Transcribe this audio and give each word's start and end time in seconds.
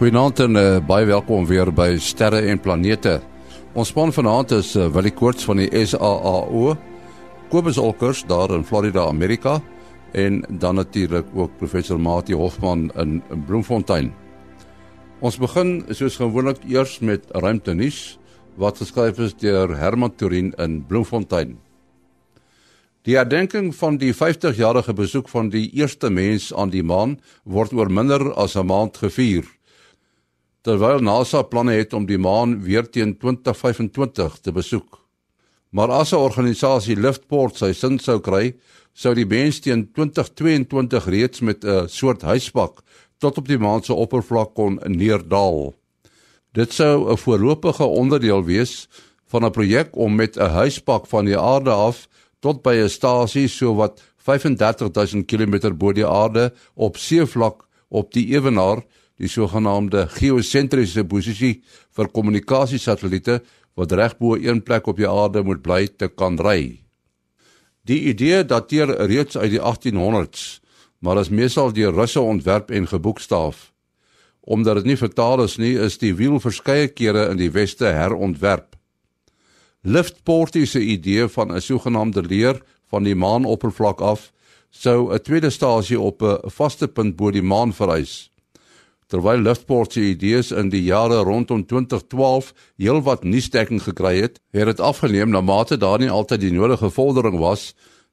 Goeienaand 0.00 0.38
en 0.40 0.56
uh, 0.56 0.78
baie 0.80 1.04
welkom 1.04 1.42
weer 1.44 1.68
by 1.76 1.98
Sterre 2.00 2.38
en 2.48 2.56
Planete. 2.64 3.18
Ons 3.76 3.90
span 3.92 4.08
vanaand 4.16 4.54
is 4.56 4.70
uh, 4.72 4.86
Willie 4.94 5.12
Koorts 5.12 5.44
van 5.44 5.60
die 5.60 5.66
SAAO, 5.76 6.70
Kobus 7.52 7.76
Olkers 7.76 8.22
daar 8.24 8.54
in 8.56 8.64
Florida, 8.64 9.04
Amerika 9.04 9.58
en 10.16 10.38
dan 10.48 10.80
natuurlik 10.80 11.28
ook 11.36 11.52
professor 11.60 12.00
Mati 12.00 12.32
Hofman 12.32 12.88
in, 12.96 13.20
in 13.28 13.44
Bloemfontein. 13.44 14.08
Ons 15.20 15.36
begin 15.36 15.82
soos 15.92 16.16
gewoonlik 16.16 16.64
eers 16.64 16.96
met 17.04 17.28
ruimte 17.36 17.76
nuus 17.76 18.16
wat 18.56 18.80
geskryf 18.80 19.20
is 19.20 19.36
deur 19.36 19.76
Herman 19.76 20.16
Turin 20.16 20.54
in 20.56 20.80
Bloemfontein. 20.88 21.58
Die 23.04 23.20
herdenking 23.20 23.74
van 23.76 24.00
die 24.00 24.14
50-jarige 24.16 24.96
besoek 24.96 25.28
van 25.28 25.52
die 25.52 25.68
eerste 25.76 26.08
mens 26.08 26.54
aan 26.56 26.72
die 26.72 26.86
maan 26.88 27.18
word 27.44 27.76
oor 27.76 27.92
minder 27.92 28.30
as 28.32 28.56
'n 28.56 28.64
maand 28.64 28.96
gevier 28.96 29.44
terwyl 30.62 31.00
NASA 31.00 31.42
planne 31.42 31.72
het 31.72 31.92
om 31.96 32.06
die 32.06 32.18
maan 32.18 32.58
weer 32.64 32.88
teen 32.88 33.16
2025 33.18 34.38
te 34.44 34.52
besoek. 34.52 34.98
Maar 35.70 35.90
as 35.90 36.12
'n 36.12 36.16
organisasie 36.16 36.96
Liftport 36.96 37.56
sy 37.56 37.72
sin 37.72 37.98
sou 37.98 38.20
kry, 38.20 38.54
sou 38.92 39.14
die 39.14 39.26
mens 39.26 39.60
teen 39.60 39.88
2022 39.92 41.06
reeds 41.06 41.40
met 41.40 41.64
'n 41.64 41.88
soort 41.88 42.22
huispak 42.22 42.82
tot 43.18 43.38
op 43.38 43.48
die 43.48 43.58
maan 43.58 43.82
se 43.82 43.94
oppervlak 43.94 44.54
kon 44.54 44.80
neerdal. 44.84 45.74
Dit 46.52 46.72
sou 46.72 47.12
'n 47.12 47.16
voorlopige 47.16 47.84
onderdeel 47.84 48.44
wees 48.44 48.88
van 49.26 49.44
'n 49.44 49.50
projek 49.50 49.96
om 49.96 50.14
met 50.14 50.36
'n 50.36 50.50
huispak 50.50 51.06
van 51.06 51.24
die 51.24 51.38
aarde 51.38 51.70
af 51.70 52.08
tot 52.40 52.62
by 52.62 52.74
'n 52.74 52.88
stasie 52.88 53.48
so 53.48 53.74
wat 53.74 54.02
35000 54.16 55.26
km 55.26 55.76
bo 55.76 55.92
die 55.92 56.06
aarde 56.06 56.52
op 56.74 56.96
seevlak 56.96 57.66
op 57.88 58.12
die 58.12 58.26
ewenaar 58.26 58.82
die 59.20 59.28
sogenaamde 59.28 60.06
geosentriese 60.16 61.04
posisie 61.04 61.60
vir 61.96 62.08
kommunikasiesatelliete 62.08 63.40
wat 63.76 63.92
reg 63.92 64.16
bo 64.18 64.36
een 64.36 64.62
plek 64.64 64.88
op 64.88 64.96
die 64.96 65.08
aarde 65.08 65.42
moet 65.44 65.62
bly 65.62 65.86
te 66.00 66.08
kan 66.08 66.38
ry. 66.40 66.80
Die 67.84 68.00
idee 68.12 68.44
dateer 68.44 68.92
reeds 69.08 69.36
uit 69.36 69.52
die 69.52 69.60
1800s, 69.60 70.60
maar 71.00 71.20
is 71.20 71.32
meestal 71.32 71.72
deur 71.72 71.94
Russe 71.96 72.20
ontwerp 72.20 72.70
en 72.70 72.88
geboekstaaf. 72.88 73.70
Omdat 74.40 74.80
dit 74.80 74.90
nie 74.90 74.96
vertaal 74.96 75.44
is 75.44 75.56
nie, 75.60 75.76
is 75.76 75.98
die 76.00 76.14
wiel 76.16 76.40
verskeie 76.40 76.88
kere 76.88 77.28
in 77.30 77.40
die 77.40 77.50
weste 77.52 77.92
herontwerp. 77.92 78.76
Liftport 79.82 80.56
is 80.56 80.74
'n 80.74 80.84
idee 80.96 81.28
van 81.28 81.52
'n 81.52 81.60
sogenaamde 81.60 82.22
leer 82.22 82.62
van 82.88 83.04
die 83.04 83.14
maanoppervlak 83.14 84.00
af 84.00 84.32
sou 84.70 85.12
'n 85.12 85.22
tweede 85.22 85.50
stasie 85.50 86.00
op 86.00 86.22
'n 86.22 86.50
vaste 86.50 86.88
punt 86.88 87.16
bo 87.16 87.30
die 87.30 87.42
maan 87.42 87.72
vereis. 87.72 88.29
Terwyl 89.10 89.42
Liftport 89.42 89.92
se 89.92 90.04
idees 90.12 90.52
in 90.54 90.68
die 90.70 90.84
jare 90.86 91.24
rondom 91.26 91.64
2012 91.66 92.52
heelwat 92.78 93.24
nuusdekking 93.26 93.80
gekry 93.82 94.20
het, 94.20 94.38
het 94.54 94.70
dit 94.70 94.80
afgeneem 94.80 95.32
na 95.34 95.40
mate 95.42 95.78
daar 95.82 95.98
nie 95.98 96.10
altyd 96.10 96.44
die 96.44 96.52
nodige 96.54 96.92
vordering 96.94 97.40
was 97.42 97.72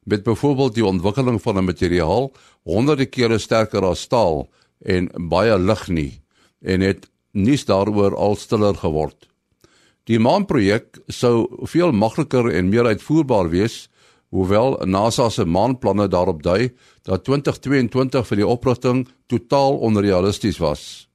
met 0.10 0.24
byvoorbeeld 0.26 0.74
die 0.74 0.86
ontwikkeling 0.86 1.38
van 1.42 1.58
'n 1.58 1.70
materiaal 1.70 2.32
honderde 2.64 3.06
kere 3.06 3.38
sterker 3.38 3.86
as 3.86 4.02
staal 4.02 4.48
en 4.82 5.10
baie 5.30 5.60
lig 5.60 5.88
nie 5.88 6.22
en 6.62 6.82
het 6.82 7.06
nuus 7.32 7.66
daaroor 7.66 8.16
al 8.16 8.36
stiller 8.36 8.76
geword. 8.76 9.30
Die 10.04 10.20
maanprojek 10.20 10.98
sou 11.08 11.48
veel 11.62 11.92
makliker 11.92 12.50
en 12.50 12.70
meer 12.70 12.86
uitvoerbaar 12.86 13.50
wees 13.50 13.90
hoewel 14.30 14.78
NASA 14.86 15.30
se 15.30 15.46
maanplanne 15.46 16.08
daarop 16.08 16.44
dui 16.44 16.74
dat 17.04 17.24
2022 17.24 18.28
vir 18.28 18.38
die 18.38 18.48
oprigting 18.48 19.08
totaal 19.28 19.78
onrealisties 19.78 20.58
was. 20.60 21.08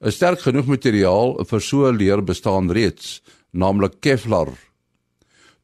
'n 0.00 0.10
Sterk 0.10 0.40
genoeg 0.40 0.66
materiaal 0.66 1.44
vir 1.44 1.60
so 1.60 1.86
'n 1.86 1.96
leer 1.96 2.24
bestaan 2.24 2.70
reeds, 2.70 3.22
naamlik 3.52 4.00
Kevlar. 4.00 4.48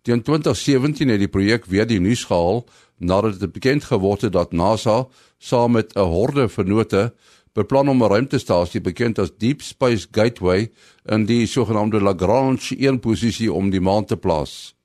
Teen 0.02 0.22
2017 0.22 1.08
het 1.08 1.18
die 1.18 1.28
projek 1.28 1.64
weer 1.66 1.86
die 1.86 2.00
nuus 2.00 2.24
gehaal 2.24 2.66
nadat 2.98 3.40
dit 3.40 3.52
bekend 3.52 3.84
geword 3.84 4.20
het 4.20 4.32
dat 4.32 4.52
NASA 4.52 5.06
saam 5.38 5.72
met 5.72 5.96
'n 5.96 6.00
horde 6.00 6.48
vennote 6.48 7.12
beplan 7.52 7.88
om 7.88 8.02
'n 8.02 8.08
ruimtestasie 8.08 8.80
bekend 8.80 9.18
as 9.18 9.30
Deep 9.38 9.62
Space 9.62 10.06
Gateway 10.10 10.70
in 11.04 11.24
die 11.24 11.46
sogenaamde 11.46 12.00
Lagrange 12.00 12.76
1 12.78 13.00
posisie 13.00 13.52
om 13.52 13.70
die 13.70 13.80
maan 13.80 14.04
te 14.04 14.16
plaas. 14.16 14.75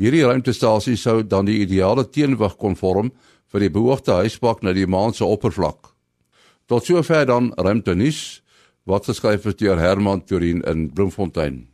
Hierdie 0.00 0.24
ruimtestasie 0.24 0.96
sou 0.96 1.22
dan 1.22 1.46
die 1.46 1.60
ideale 1.64 2.06
teenwig 2.08 2.56
kon 2.60 2.76
vorm 2.78 3.12
vir 3.52 3.66
die 3.66 3.72
beoogde 3.72 4.16
huispak 4.22 4.62
na 4.62 4.72
die 4.72 4.88
maan 4.88 5.12
se 5.14 5.24
oppervlak. 5.24 5.92
Tot 6.66 6.86
sover 6.86 7.26
dan 7.28 7.52
ruimtenis 7.58 8.40
wat 8.88 9.06
geskryf 9.06 9.46
is 9.46 9.58
deur 9.60 9.78
Herman 9.78 10.24
Turin 10.24 10.62
in 10.66 10.88
Bloemfontein. 10.90 11.66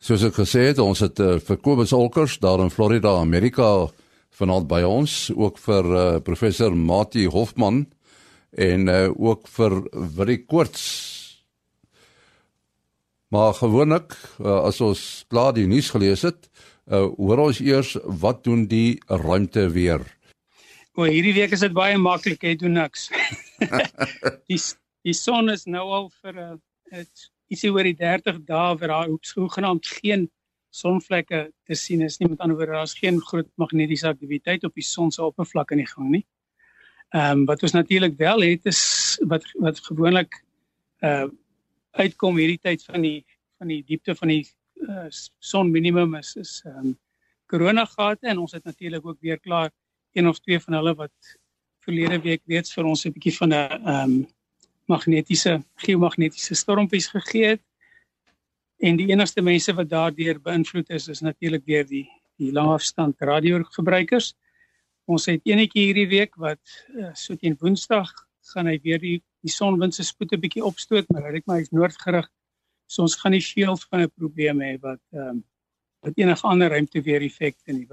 Soos 0.00 0.24
ek 0.26 0.36
gesê 0.40 0.68
het, 0.70 0.80
ons 0.82 1.00
het 1.02 1.20
uh, 1.20 1.36
vir 1.42 1.60
Kobus 1.62 1.92
Olkers 1.96 2.38
daar 2.42 2.60
in 2.64 2.72
Florida, 2.72 3.16
Amerika 3.20 3.88
vanaand 4.36 4.68
by 4.68 4.82
ons, 4.84 5.30
ook 5.32 5.60
vir 5.62 5.88
uh, 5.92 6.04
professor 6.24 6.74
Mati 6.76 7.26
Hofman 7.32 7.86
en 8.56 8.88
uh, 8.88 9.08
ook 9.12 9.48
vir 9.56 9.78
Willie 10.16 10.42
Koorts. 10.44 10.84
Maar 13.32 13.56
gewoonlik 13.58 14.14
uh, 14.38 14.68
as 14.68 14.80
ons 14.84 15.00
klaar 15.32 15.56
die 15.56 15.66
nuus 15.68 15.90
gelees 15.94 16.22
het, 16.28 16.46
Uh 16.86 17.08
hoor 17.18 17.40
ons 17.48 17.58
eers 17.58 17.96
wat 18.22 18.44
doen 18.46 18.66
die 18.70 19.00
ruimte 19.10 19.64
weer? 19.74 20.04
O, 20.94 21.02
hierdie 21.02 21.34
week 21.34 21.50
is 21.56 21.64
dit 21.64 21.72
baie 21.74 21.96
maklik, 21.98 22.44
jy 22.46 22.54
doen 22.60 22.78
niks. 22.78 23.08
die 24.50 24.60
die 25.06 25.14
son 25.14 25.50
is 25.50 25.66
nou 25.66 25.82
al 25.96 26.06
vir 26.22 26.38
'n 26.38 26.60
uh, 26.94 27.02
ietsie 27.50 27.72
oor 27.74 27.86
die 27.86 27.96
30 27.98 28.38
dae 28.46 28.76
vir 28.78 28.92
daai 28.94 29.18
hoegenaamd 29.34 29.86
geen 29.98 30.28
sonvlekke 30.70 31.40
te 31.66 31.74
sien 31.74 32.02
is 32.06 32.20
nie. 32.20 32.28
Met 32.30 32.40
ander 32.40 32.56
woorde, 32.56 32.78
daar's 32.78 32.94
geen 32.94 33.18
groot 33.20 33.50
magnetiese 33.58 34.08
aktiwiteit 34.08 34.64
op 34.64 34.74
die 34.74 34.86
son 34.86 35.10
se 35.10 35.22
oppervlak 35.22 35.74
in 35.74 35.82
die 35.82 35.90
gang 35.90 36.10
nie. 36.10 36.24
Ehm 37.14 37.42
um, 37.42 37.44
wat 37.50 37.62
ons 37.62 37.74
natuurlik 37.74 38.14
wel 38.18 38.46
het 38.46 38.66
is 38.66 39.18
wat 39.26 39.42
wat 39.58 39.82
gewoonlik 39.90 40.38
uh 41.02 41.26
uitkom 41.96 42.36
hierdie 42.36 42.60
tyd 42.60 42.82
van 42.84 43.02
die 43.02 43.24
van 43.58 43.68
die 43.72 43.82
diepte 43.82 44.14
van 44.14 44.28
die 44.28 44.44
uh, 44.88 45.08
son 45.38 45.70
minimum 45.70 46.14
is 46.14 46.36
is 46.36 46.62
ehm 46.64 46.78
um, 46.78 46.94
corona 47.46 47.84
gate 47.84 48.26
en 48.26 48.38
ons 48.38 48.52
het 48.52 48.64
natuurlik 48.64 49.06
ook 49.06 49.20
weer 49.20 49.38
klaar 49.38 49.70
een 50.12 50.28
of 50.28 50.38
twee 50.40 50.60
van 50.60 50.74
hulle 50.74 50.94
wat 50.94 51.36
verlede 51.86 52.18
week 52.20 52.42
reeds 52.46 52.74
vir 52.74 52.84
ons 52.84 53.06
'n 53.06 53.12
bietjie 53.12 53.36
van 53.36 53.48
'n 53.48 53.54
ehm 53.54 54.10
um, 54.10 54.26
magnetiese 54.86 55.62
geomagnetiese 55.82 56.54
stormpies 56.54 57.08
gegee 57.10 57.46
het. 57.46 57.62
En 58.78 58.96
die 58.96 59.08
enigste 59.10 59.42
mense 59.42 59.74
wat 59.74 59.88
daardeur 59.88 60.40
beïnvloed 60.40 60.90
is 60.90 61.08
is 61.08 61.20
natuurlik 61.20 61.66
deur 61.66 61.86
die 61.86 62.08
die 62.36 62.52
langafstand 62.52 63.16
radiogebruikers. 63.18 64.34
Ons 65.04 65.26
het 65.26 65.40
enetjie 65.48 65.86
hierdie 65.86 66.08
week 66.08 66.34
wat 66.36 66.60
uh, 66.92 67.14
so 67.14 67.34
teen 67.34 67.56
Woensdag 67.60 68.10
gaan 68.52 68.66
hy 68.66 68.78
weer 68.82 69.00
die 69.00 69.22
die 69.46 69.52
sonwind 69.52 69.94
se 69.94 70.02
spoed 70.02 70.32
'n 70.32 70.40
bietjie 70.40 70.64
opstoot, 70.64 71.08
maar 71.08 71.32
hy 71.32 71.60
is 71.60 71.70
noordgerig 71.70 72.28
So 72.86 73.02
ons 73.02 73.16
gaan 73.20 73.32
nie 73.32 73.44
veel 73.44 73.76
van 73.76 74.00
'n 74.00 74.10
probleem 74.14 74.60
hê 74.60 74.78
wat 74.80 75.02
ehm 75.12 75.28
um, 75.28 75.44
wat 76.00 76.18
enige 76.18 76.46
ander 76.46 76.70
ruimte 76.70 77.02
weer 77.02 77.22
effekte 77.22 77.72
nie. 77.72 77.86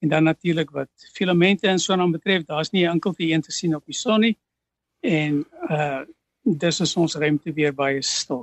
En 0.00 0.08
dan 0.08 0.24
natuurlik 0.24 0.70
wat 0.70 0.90
filamente 1.12 1.68
en 1.68 1.78
so 1.78 1.96
dan 1.96 2.10
betref, 2.10 2.44
daar's 2.44 2.70
nie 2.70 2.86
enkel 2.86 3.14
een 3.16 3.40
te 3.40 3.52
sien 3.52 3.74
op 3.74 3.86
die 3.86 3.94
son 3.94 4.20
nie. 4.20 4.36
En 5.00 5.46
uh 5.70 6.02
dis 6.44 6.80
is 6.80 6.96
ons 6.96 7.14
ruimte 7.16 7.52
weer 7.52 7.72
baie 7.74 8.02
stil. 8.02 8.42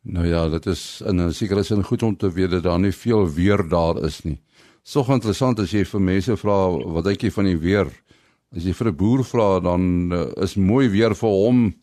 Nou 0.00 0.26
ja, 0.26 0.48
dit 0.48 0.66
is 0.66 1.02
in 1.06 1.20
'n 1.20 1.32
sekere 1.32 1.62
sin 1.62 1.82
goed 1.84 2.02
om 2.02 2.16
te 2.16 2.32
weet 2.32 2.50
dat 2.50 2.62
daar 2.62 2.80
nie 2.80 2.92
veel 2.92 3.32
weer 3.32 3.68
daar 3.68 4.04
is 4.04 4.22
nie. 4.22 4.40
Sog 4.82 5.08
interessant 5.08 5.58
as 5.58 5.70
jy 5.70 5.84
vir 5.84 6.00
mense 6.00 6.36
vra 6.36 6.70
wat 6.70 7.04
dink 7.04 7.22
jy 7.22 7.30
van 7.30 7.44
die 7.44 7.58
weer? 7.58 7.86
As 8.56 8.64
jy 8.64 8.72
vir 8.72 8.88
'n 8.88 8.96
boer 8.96 9.24
vra 9.24 9.60
dan 9.60 10.12
uh, 10.12 10.32
is 10.42 10.54
mooi 10.54 10.88
weer 10.88 11.14
vir 11.14 11.28
hom 11.28 11.74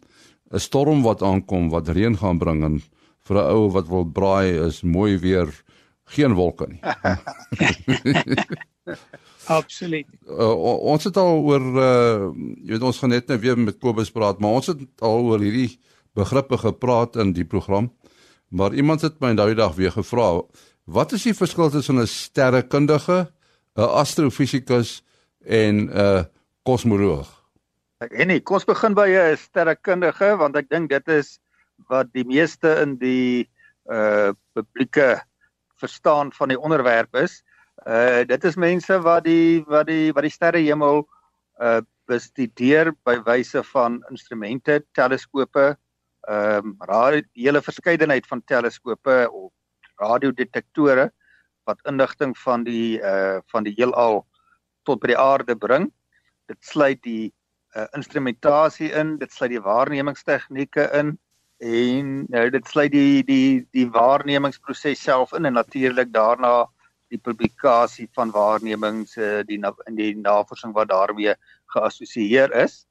'n 0.52 0.60
storm 0.60 1.04
wat 1.04 1.22
aankom 1.22 1.70
wat 1.70 1.90
reën 1.90 2.18
gaan 2.18 2.38
bring 2.38 2.64
en 2.64 2.82
vir 3.26 3.38
'n 3.42 3.50
ou 3.56 3.70
wat 3.74 3.88
wil 3.88 4.06
braai 4.06 4.68
is 4.68 4.84
mooi 4.84 5.18
weer 5.18 5.50
geen 6.16 6.34
wolke 6.34 6.68
nie. 6.70 6.82
Absoluut. 9.46 10.08
Uh, 10.30 10.54
ons 10.94 11.04
het 11.04 11.18
al 11.18 11.42
oor 11.42 11.62
uh 11.62 12.32
jy 12.66 12.74
weet 12.74 12.86
ons 12.86 13.00
gaan 13.02 13.14
net 13.14 13.28
nou 13.30 13.38
weer 13.42 13.58
met 13.58 13.80
Kobus 13.82 14.12
praat, 14.14 14.40
maar 14.40 14.58
ons 14.62 14.68
het 14.74 14.82
al 15.02 15.26
oor 15.30 15.42
hierdie 15.42 15.78
begrippe 16.16 16.58
gepraat 16.58 17.16
in 17.22 17.34
die 17.34 17.46
program. 17.46 17.92
Maar 18.50 18.74
iemand 18.74 19.02
het 19.02 19.20
my 19.20 19.34
nou 19.34 19.48
die 19.52 19.60
dag 19.60 19.76
weer 19.76 19.92
gevra, 19.92 20.42
wat 20.86 21.14
is 21.18 21.26
die 21.26 21.34
verskil 21.34 21.70
tussen 21.70 22.00
'n 22.00 22.08
sterrekundige, 22.08 23.32
'n 23.76 23.90
astrofisikus 24.02 25.04
en 25.46 25.76
'n 25.76 25.90
uh, 25.90 26.24
kosmoloog? 26.64 27.28
Ek 28.00 28.12
en 28.12 28.28
nee, 28.28 28.40
kom 28.40 28.56
ons 28.56 28.66
begin 28.66 28.94
by 28.94 29.10
'n 29.10 29.38
sterrekundige 29.38 30.38
want 30.38 30.56
ek 30.56 30.70
dink 30.70 30.90
dit 30.90 31.08
is 31.08 31.40
wat 31.92 32.12
die 32.14 32.26
meeste 32.26 32.76
in 32.82 32.98
die 33.02 33.50
uh 33.92 34.34
publieke 34.58 35.22
verstaan 35.78 36.32
van 36.34 36.50
die 36.50 36.60
onderwerp 36.60 37.16
is. 37.16 37.44
Uh 37.86 38.24
dit 38.26 38.44
is 38.44 38.56
mense 38.56 39.00
wat 39.02 39.24
die 39.24 39.64
wat 39.68 39.88
die 39.88 40.14
wat 40.14 40.26
die 40.26 40.34
sterrehemel 40.34 41.06
uh 41.62 41.82
bestudeer 42.06 42.92
by 43.06 43.18
wyse 43.26 43.64
van 43.74 43.98
instrumente, 44.12 44.84
teleskope, 44.94 45.76
ehm 46.30 46.66
um, 46.66 46.76
radio, 46.86 47.22
hele 47.34 47.62
verskeidenheid 47.62 48.28
van 48.28 48.44
teleskope 48.46 49.26
of 49.32 49.52
radiodetektore 50.02 51.10
wat 51.66 51.82
inligting 51.90 52.38
van 52.38 52.64
die 52.64 53.02
uh 53.02 53.40
van 53.52 53.66
die 53.66 53.74
heelal 53.78 54.26
tot 54.86 55.02
by 55.02 55.14
die 55.14 55.20
aarde 55.20 55.56
bring. 55.58 55.90
Dit 56.46 56.62
sluit 56.62 57.02
die 57.04 57.34
uh, 57.76 57.88
instrumentasie 57.98 58.92
in, 58.94 59.18
dit 59.18 59.32
sluit 59.34 59.52
die 59.56 59.62
waarnemingstegnieke 59.62 60.90
in 60.94 61.16
en 61.58 62.26
nou 62.30 62.50
dit 62.50 62.68
sluit 62.68 62.92
die 62.92 63.24
die 63.24 63.68
die 63.72 63.86
waarnemingsproses 63.90 65.02
self 65.02 65.34
in 65.34 65.46
en 65.46 65.54
natuurlik 65.54 66.12
daarna 66.14 66.66
die 67.10 67.20
publikasie 67.20 68.10
van 68.14 68.32
waarnemings 68.32 69.16
uh, 69.18 69.42
die 69.48 69.60
in 69.88 69.96
die 69.96 70.16
navorsing 70.16 70.74
wat 70.74 70.90
daarmee 70.90 71.36
geassosieer 71.74 72.52
is. 72.54 72.86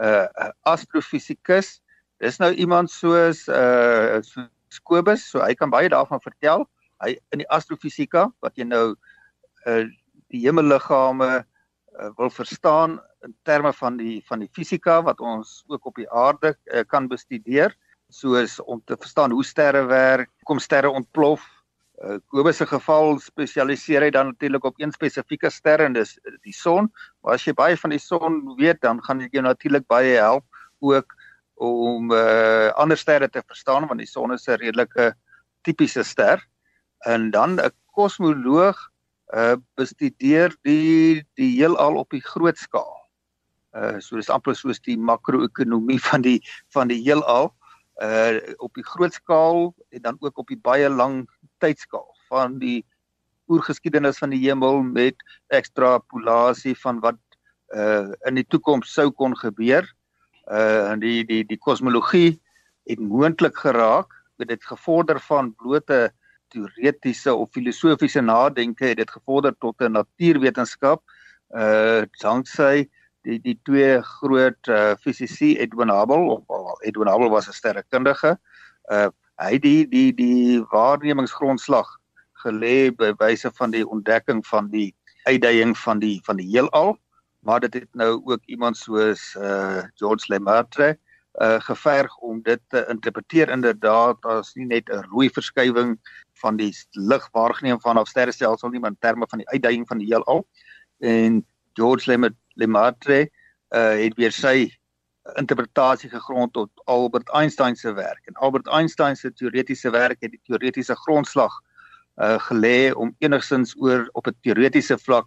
uh, 0.00 0.26
astrofisikus, 0.62 1.80
dis 2.18 2.38
nou 2.38 2.52
iemand 2.52 2.90
soos 2.90 3.48
uh 3.48 4.20
so 4.22 4.46
Kobus, 4.82 5.30
so 5.30 5.38
hy 5.38 5.54
kan 5.54 5.70
baie 5.70 5.88
daarvan 5.88 6.18
vertel. 6.18 6.64
Hy 6.98 7.14
in 7.30 7.44
die 7.44 7.50
astrofisika 7.54 8.26
wat 8.42 8.56
jy 8.58 8.66
nou 8.66 8.96
uh 9.66 9.84
die 10.34 10.40
hemelliggame 10.42 11.44
uh, 11.44 12.10
wil 12.18 12.30
verstaan 12.30 12.98
in 13.22 13.36
terme 13.46 13.72
van 13.72 13.96
die 13.96 14.22
van 14.26 14.42
die 14.42 14.50
fisika 14.52 15.00
wat 15.02 15.20
ons 15.20 15.62
ook 15.70 15.86
op 15.86 16.00
die 16.00 16.10
aarde 16.10 16.56
uh, 16.66 16.82
kan 16.86 17.06
bestudeer 17.08 17.76
soos 18.14 18.60
om 18.62 18.82
te 18.86 18.96
verstaan 19.00 19.34
hoe 19.34 19.44
sterre 19.44 19.84
werk, 19.90 20.30
kom 20.46 20.60
sterre 20.62 20.90
ontplof. 20.90 21.42
Uh, 22.02 22.18
Kobus 22.30 22.58
se 22.58 22.66
geval 22.66 23.18
spesialiseer 23.22 24.06
hy 24.06 24.10
dan 24.14 24.32
natuurlik 24.32 24.64
op 24.66 24.80
een 24.82 24.92
spesifieke 24.94 25.50
ster 25.50 25.82
en 25.82 25.94
dis 25.96 26.16
die 26.46 26.54
son. 26.54 26.90
Maar 27.22 27.38
as 27.38 27.46
jy 27.46 27.54
baie 27.58 27.78
van 27.78 27.94
die 27.94 28.02
son 28.02 28.42
weet, 28.58 28.80
dan 28.82 29.02
gaan 29.06 29.22
dit 29.22 29.34
jou 29.34 29.44
natuurlik 29.46 29.86
baie 29.90 30.16
help 30.18 30.46
ook 30.84 31.14
om 31.62 32.10
uh, 32.12 32.70
ander 32.82 32.98
sterre 32.98 33.28
te 33.30 33.42
verstaan 33.46 33.86
want 33.86 34.02
die 34.02 34.10
son 34.10 34.34
is 34.34 34.48
'n 34.48 34.58
redelike 34.62 35.14
tipiese 35.62 36.02
ster. 36.02 36.42
En 37.06 37.30
dan 37.30 37.58
'n 37.60 37.70
kosmoloog 37.94 38.78
uh 39.34 39.56
bestudeer 39.74 40.54
die 40.62 41.24
die 41.34 41.50
heelal 41.56 41.96
op 41.96 42.10
die 42.10 42.22
groot 42.22 42.58
skaal. 42.58 42.94
Uh 43.72 43.98
so 43.98 44.16
dis 44.16 44.30
amper 44.30 44.54
soos 44.54 44.80
die 44.80 44.98
makro-ekonomie 44.98 46.00
van 46.10 46.22
die 46.22 46.40
van 46.74 46.88
die 46.88 47.02
heelal 47.02 47.54
uh 48.02 48.40
op 48.58 48.74
die 48.74 48.84
groot 48.84 49.14
skaal 49.14 49.74
en 49.90 50.02
dan 50.02 50.16
ook 50.20 50.38
op 50.38 50.48
die 50.48 50.58
baie 50.58 50.88
lang 50.90 51.28
tydskaal 51.62 52.10
van 52.28 52.58
die 52.58 52.84
oergeskiedenis 53.48 54.18
van 54.18 54.32
die 54.34 54.40
hemel 54.42 54.82
met 54.82 55.14
ekstrapolasie 55.54 56.74
van 56.80 57.00
wat 57.00 57.20
uh 57.74 58.10
in 58.26 58.40
die 58.40 58.46
toekoms 58.48 58.92
sou 58.92 59.10
kon 59.10 59.36
gebeur. 59.36 59.86
Uh 60.50 60.90
en 60.90 61.00
die 61.00 61.24
die 61.24 61.44
die 61.44 61.58
kosmologie 61.58 62.40
het 62.84 63.00
moontlik 63.00 63.56
geraak 63.56 64.10
met 64.36 64.48
dit 64.48 64.64
gevorder 64.64 65.20
van 65.20 65.54
blote 65.54 66.10
teoretiese 66.48 67.34
of 67.34 67.50
filosofiese 67.52 68.20
nadenke 68.20 68.86
het 68.86 68.96
dit 68.96 69.10
gevorder 69.10 69.54
tot 69.58 69.80
'n 69.80 69.92
natuurwetenskap 69.92 71.02
uh 71.54 72.02
danksy 72.20 72.88
die 73.24 73.40
die 73.42 73.56
twee 73.68 74.00
groot 74.02 74.68
uh 74.68 74.94
fisici 75.00 75.54
Edwin 75.58 75.92
Hubble 75.92 76.30
of 76.36 76.42
well, 76.48 76.76
Edwin 76.82 77.08
Hubble 77.08 77.30
was 77.30 77.48
'n 77.48 77.56
sterrekundige 77.56 78.36
uh 78.92 79.08
hy 79.42 79.58
die 79.58 79.88
die 79.88 80.12
die 80.14 80.60
waarnemingsgrondslag 80.72 81.88
gelê 82.44 82.90
by 82.90 83.12
wyse 83.18 83.50
van 83.58 83.70
die 83.70 83.86
ontdekking 83.88 84.44
van 84.46 84.68
die 84.70 84.94
uitdaging 85.24 85.74
van 85.78 85.98
die 85.98 86.20
van 86.24 86.36
die 86.36 86.50
heelal 86.52 86.96
maar 87.44 87.60
dit 87.60 87.74
het 87.74 87.94
nou 87.94 88.20
ook 88.24 88.44
iemand 88.46 88.76
soos 88.76 89.34
uh 89.36 89.82
George 89.94 90.32
Lemaitre 90.32 90.98
uh 91.42 91.60
geverg 91.60 92.16
om 92.18 92.42
dit 92.42 92.60
te 92.68 92.84
interpreteer. 92.88 93.48
Inderdaad 93.48 94.24
as 94.24 94.54
nie 94.54 94.66
net 94.66 94.88
'n 94.88 95.04
rooi 95.10 95.30
verskywing 95.30 95.98
van 96.40 96.56
die 96.56 96.72
lig 96.90 97.28
waargeneem 97.32 97.80
vanaf 97.80 98.08
sterrestelsel 98.08 98.68
nie 98.68 98.80
maar 98.80 98.90
in 98.90 98.96
terme 99.00 99.26
van 99.28 99.38
die 99.38 99.48
uitdaging 99.48 99.86
van 99.88 99.98
die 99.98 100.06
heelal. 100.06 100.46
En 100.98 101.46
George 101.72 102.10
Lemaitre 102.10 102.38
uh 103.74 103.96
het 103.98 104.14
weer 104.16 104.32
sy 104.32 104.70
interpretasie 105.40 106.10
gegrond 106.10 106.52
tot 106.52 106.70
Albert 106.84 107.30
Einstein 107.32 107.76
se 107.76 107.92
werk. 107.92 108.26
En 108.26 108.34
Albert 108.34 108.66
Einstein 108.66 109.16
se 109.16 109.32
teoretiese 109.32 109.90
werk 109.90 110.20
het 110.20 110.30
die 110.30 110.40
teoretiese 110.44 110.96
grondslag 110.96 111.52
uh 112.16 112.38
gelê 112.48 112.92
om 112.92 113.14
enigsins 113.18 113.74
oor 113.76 114.08
op 114.12 114.26
'n 114.26 114.36
teoretiese 114.42 114.98
vlak 114.98 115.26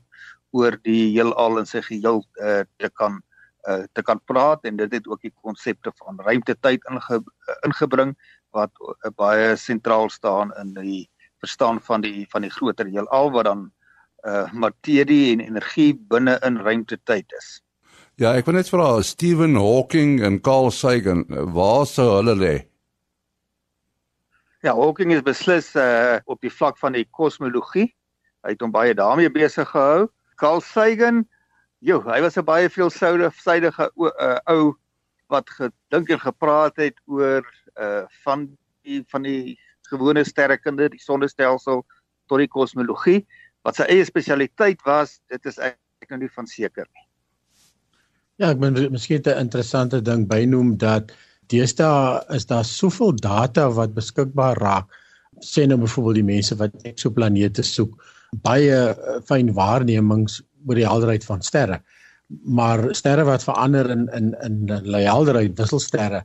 oor 0.52 0.78
die 0.84 1.12
heelal 1.18 1.58
in 1.58 1.66
sy 1.66 1.82
geheel 1.82 2.24
uh 2.42 2.64
te 2.78 2.90
kan 2.90 3.22
uh 3.68 3.84
te 3.94 4.02
kan 4.02 4.22
praat. 4.26 4.64
En 4.64 4.78
dit 4.78 4.92
het 4.92 5.08
ook 5.08 5.22
die 5.22 5.34
konsepte 5.42 5.92
van 5.96 6.20
ruimtetyd 6.20 6.86
inge, 6.90 7.20
uh, 7.20 7.56
ingebring 7.66 8.16
wat 8.56 8.72
uh, 8.80 9.12
baie 9.16 9.56
sentraal 9.56 10.10
staan 10.10 10.54
in 10.62 10.74
die 10.74 11.10
verstaan 11.40 11.82
van 11.82 12.02
die 12.02 12.26
van 12.30 12.42
die 12.42 12.52
groter 12.52 12.86
heelal 12.86 13.32
wat 13.32 13.46
dan 13.46 13.72
uh 14.28 14.52
materie 14.54 15.32
en 15.34 15.42
energie 15.46 15.94
binne 16.12 16.38
in 16.46 16.60
ruimtetyd 16.64 17.32
is. 17.40 17.62
Ja, 18.18 18.34
ek 18.34 18.48
wil 18.50 18.58
net 18.58 18.70
vra 18.72 18.98
Stephen 19.06 19.56
Hawking 19.56 20.20
en 20.26 20.40
Carl 20.42 20.72
Sagan, 20.74 21.24
waar 21.54 21.86
sou 21.86 22.10
hulle 22.16 22.34
lê? 22.36 22.56
Ja, 24.66 24.74
Hawking 24.74 25.14
is 25.14 25.24
beslis 25.24 25.72
uh 25.78 26.18
op 26.26 26.42
die 26.42 26.52
vlak 26.52 26.80
van 26.82 26.98
die 26.98 27.06
kosmologie. 27.06 27.92
Hy 28.44 28.56
het 28.56 28.64
hom 28.66 28.74
baie 28.74 28.96
daarmee 28.98 29.32
besig 29.32 29.70
gehou. 29.70 30.08
Carl 30.42 30.62
Sagan, 30.66 31.24
jo, 31.80 32.02
hy 32.10 32.20
was 32.26 32.38
'n 32.38 32.46
baie 32.46 32.70
veelsidige 32.70 33.92
uh, 33.96 34.40
ou 34.50 34.76
wat 35.30 35.50
gedink 35.50 36.10
en 36.10 36.20
gepraat 36.20 36.76
het 36.78 37.00
oor 37.06 37.46
uh 37.80 38.04
van 38.26 38.50
die 38.84 39.04
van 39.12 39.24
die 39.24 39.60
gewone 39.90 40.24
sterrekunde, 40.24 40.90
die 40.90 41.00
sonnestelsel 41.00 41.86
tot 42.28 42.40
die 42.40 42.50
kosmologie 42.52 43.26
wat 43.68 43.81
sy 43.81 43.88
eie 43.92 44.06
spesialiteit 44.08 44.84
was, 44.88 45.19
dit 45.31 45.52
is 45.52 45.60
ek 45.60 46.12
nou 46.14 46.22
nie 46.24 46.31
van 46.31 46.48
seker 46.48 46.88
nie. 46.88 47.06
Ja, 48.38 48.52
ek 48.54 48.62
bedoel 48.62 48.92
miskien 48.94 49.25
'n 49.25 49.44
interessante 49.48 50.00
ding 50.02 50.28
bynoem 50.30 50.78
dat 50.78 51.12
deesdae 51.52 52.22
is 52.36 52.46
daar 52.46 52.66
soveel 52.66 53.16
data 53.16 53.68
wat 53.72 53.96
beskikbaar 53.96 54.58
raak. 54.62 54.88
Sê 55.42 55.66
nou 55.68 55.78
byvoorbeeld 55.78 56.22
die 56.22 56.31
mense 56.34 56.56
wat 56.56 56.74
eksoplanete 56.84 57.64
soek, 57.64 57.98
baie 58.44 58.78
uh, 58.94 59.19
fyn 59.26 59.54
waarnemings 59.54 60.42
oor 60.68 60.76
die 60.76 60.88
helderheid 60.88 61.26
van 61.26 61.42
sterre. 61.42 61.81
Maar 62.44 62.95
sterre 62.95 63.24
wat 63.24 63.44
verander 63.44 63.90
in 63.90 64.07
in 64.14 64.36
in 64.44 64.68
hulle 64.69 65.04
helderheid, 65.07 65.57
wisselsterre, 65.57 66.24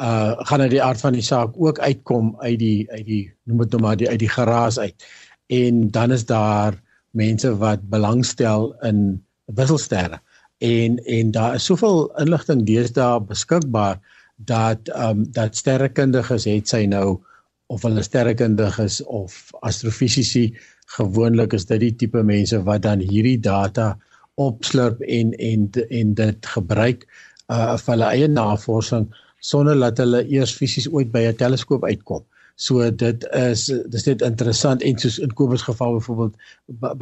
uh 0.00 0.36
gaan 0.48 0.60
uit 0.60 0.70
die 0.70 0.82
aard 0.82 1.00
van 1.00 1.12
die 1.12 1.24
saak 1.24 1.54
ook 1.56 1.78
uitkom 1.78 2.34
uit 2.40 2.58
die 2.58 2.90
uit 2.90 3.06
die 3.06 3.32
noem 3.44 3.62
dit 3.64 3.70
nou 3.72 3.82
maar 3.82 3.96
die 3.96 4.08
uit 4.08 4.20
die 4.20 4.28
geraas 4.28 4.78
uit. 4.78 5.06
En 5.46 5.90
dan 5.90 6.12
is 6.12 6.26
daar 6.26 6.82
mense 7.10 7.56
wat 7.56 7.88
belangstel 7.88 8.74
in 8.80 9.24
wisselsterre. 9.44 10.20
En 10.58 10.96
en 11.04 11.30
daar 11.30 11.54
is 11.54 11.64
soveel 11.64 12.18
inligting 12.18 12.66
deesdae 12.66 13.20
beskikbaar 13.20 14.00
dat 14.36 14.88
um 14.96 15.26
dat 15.32 15.56
sterrekundiges 15.56 16.44
het 16.44 16.68
sy 16.68 16.84
nou 16.88 17.18
of 17.66 17.82
hulle 17.82 18.02
sterrekundiges 18.02 19.02
of 19.04 19.50
astrofisici 19.60 20.50
gewoonlik 20.96 21.52
is 21.52 21.66
dit 21.66 21.80
die 21.80 21.94
tipe 21.96 22.22
mense 22.22 22.60
wat 22.62 22.82
dan 22.82 23.02
hierdie 23.02 23.38
data 23.40 23.96
opslurp 24.34 25.00
en 25.00 25.32
en 25.32 25.70
en 25.88 26.14
dit 26.14 26.50
gebruik 26.54 27.06
uh 27.52 27.76
vir 27.80 27.92
hulle 27.94 28.10
eie 28.12 28.28
navorsing 28.28 29.08
sonder 29.40 29.78
dat 29.80 29.98
hulle 30.02 30.24
eers 30.28 30.54
fisies 30.54 30.88
ooit 30.90 31.10
by 31.12 31.26
'n 31.28 31.36
teleskoop 31.36 31.84
uitkom. 31.84 32.24
So 32.56 32.90
dit 32.90 33.24
is 33.36 33.66
dis 33.92 34.06
net 34.08 34.22
interessant 34.24 34.82
en 34.82 34.98
soos 34.98 35.18
in 35.20 35.32
Kobus 35.36 35.64
geval 35.66 35.98
byvoorbeeld 35.98 36.36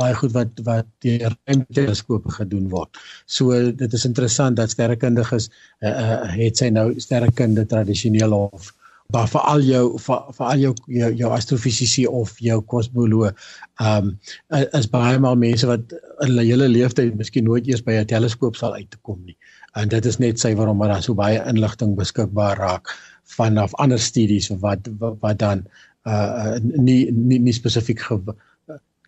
baie 0.00 0.14
goed 0.18 0.32
wat 0.34 0.62
wat 0.66 0.88
deur 1.06 1.36
ruimteteleskope 1.46 2.34
gedoen 2.38 2.68
word. 2.72 2.98
So 3.26 3.54
dit 3.70 3.92
is 3.92 4.04
interessant 4.04 4.58
dat 4.58 4.74
sterrekundiges 4.74 5.50
uh, 5.80 5.90
uh, 5.90 6.32
het 6.34 6.58
sy 6.58 6.72
nou 6.74 6.88
sterrekunde 6.98 7.66
tradisioneel 7.70 8.34
of 8.34 8.72
maar 9.12 9.28
vir 9.30 9.46
al 9.46 9.62
jou 9.62 9.82
vir, 10.00 10.20
al 10.48 10.62
jou 10.62 10.72
jou, 10.98 11.10
jou 11.20 11.30
astrofisiese 11.36 12.10
of 12.10 12.34
jou 12.42 12.60
kosmoloog 12.72 13.46
um, 13.84 14.14
is 14.50 14.88
baie 14.90 15.18
maal 15.22 15.36
mense 15.38 15.68
wat 15.70 15.92
in 15.94 16.32
hulle 16.32 16.46
hele 16.48 16.70
lewenstyd 16.72 17.14
miskien 17.18 17.46
nooit 17.46 17.68
eers 17.70 17.84
by 17.84 18.00
'n 18.00 18.10
teleskoop 18.10 18.56
sal 18.56 18.74
uitkom 18.74 19.20
nie. 19.24 19.36
En 19.78 19.88
dit 19.88 20.06
is 20.06 20.18
net 20.18 20.40
sy 20.40 20.54
waarom 20.54 20.82
daar 20.82 21.02
so 21.02 21.14
baie 21.14 21.42
inligting 21.50 21.94
beskikbaar 21.98 22.58
raak 22.58 22.90
vanaf 23.36 23.74
ander 23.82 24.00
studies 24.00 24.50
wat 24.62 24.88
wat, 24.98 25.16
wat 25.20 25.38
dan 25.38 25.64
uh 26.04 26.56
nie 26.60 27.10
nie, 27.10 27.38
nie 27.38 27.54
spesifiek 27.56 28.02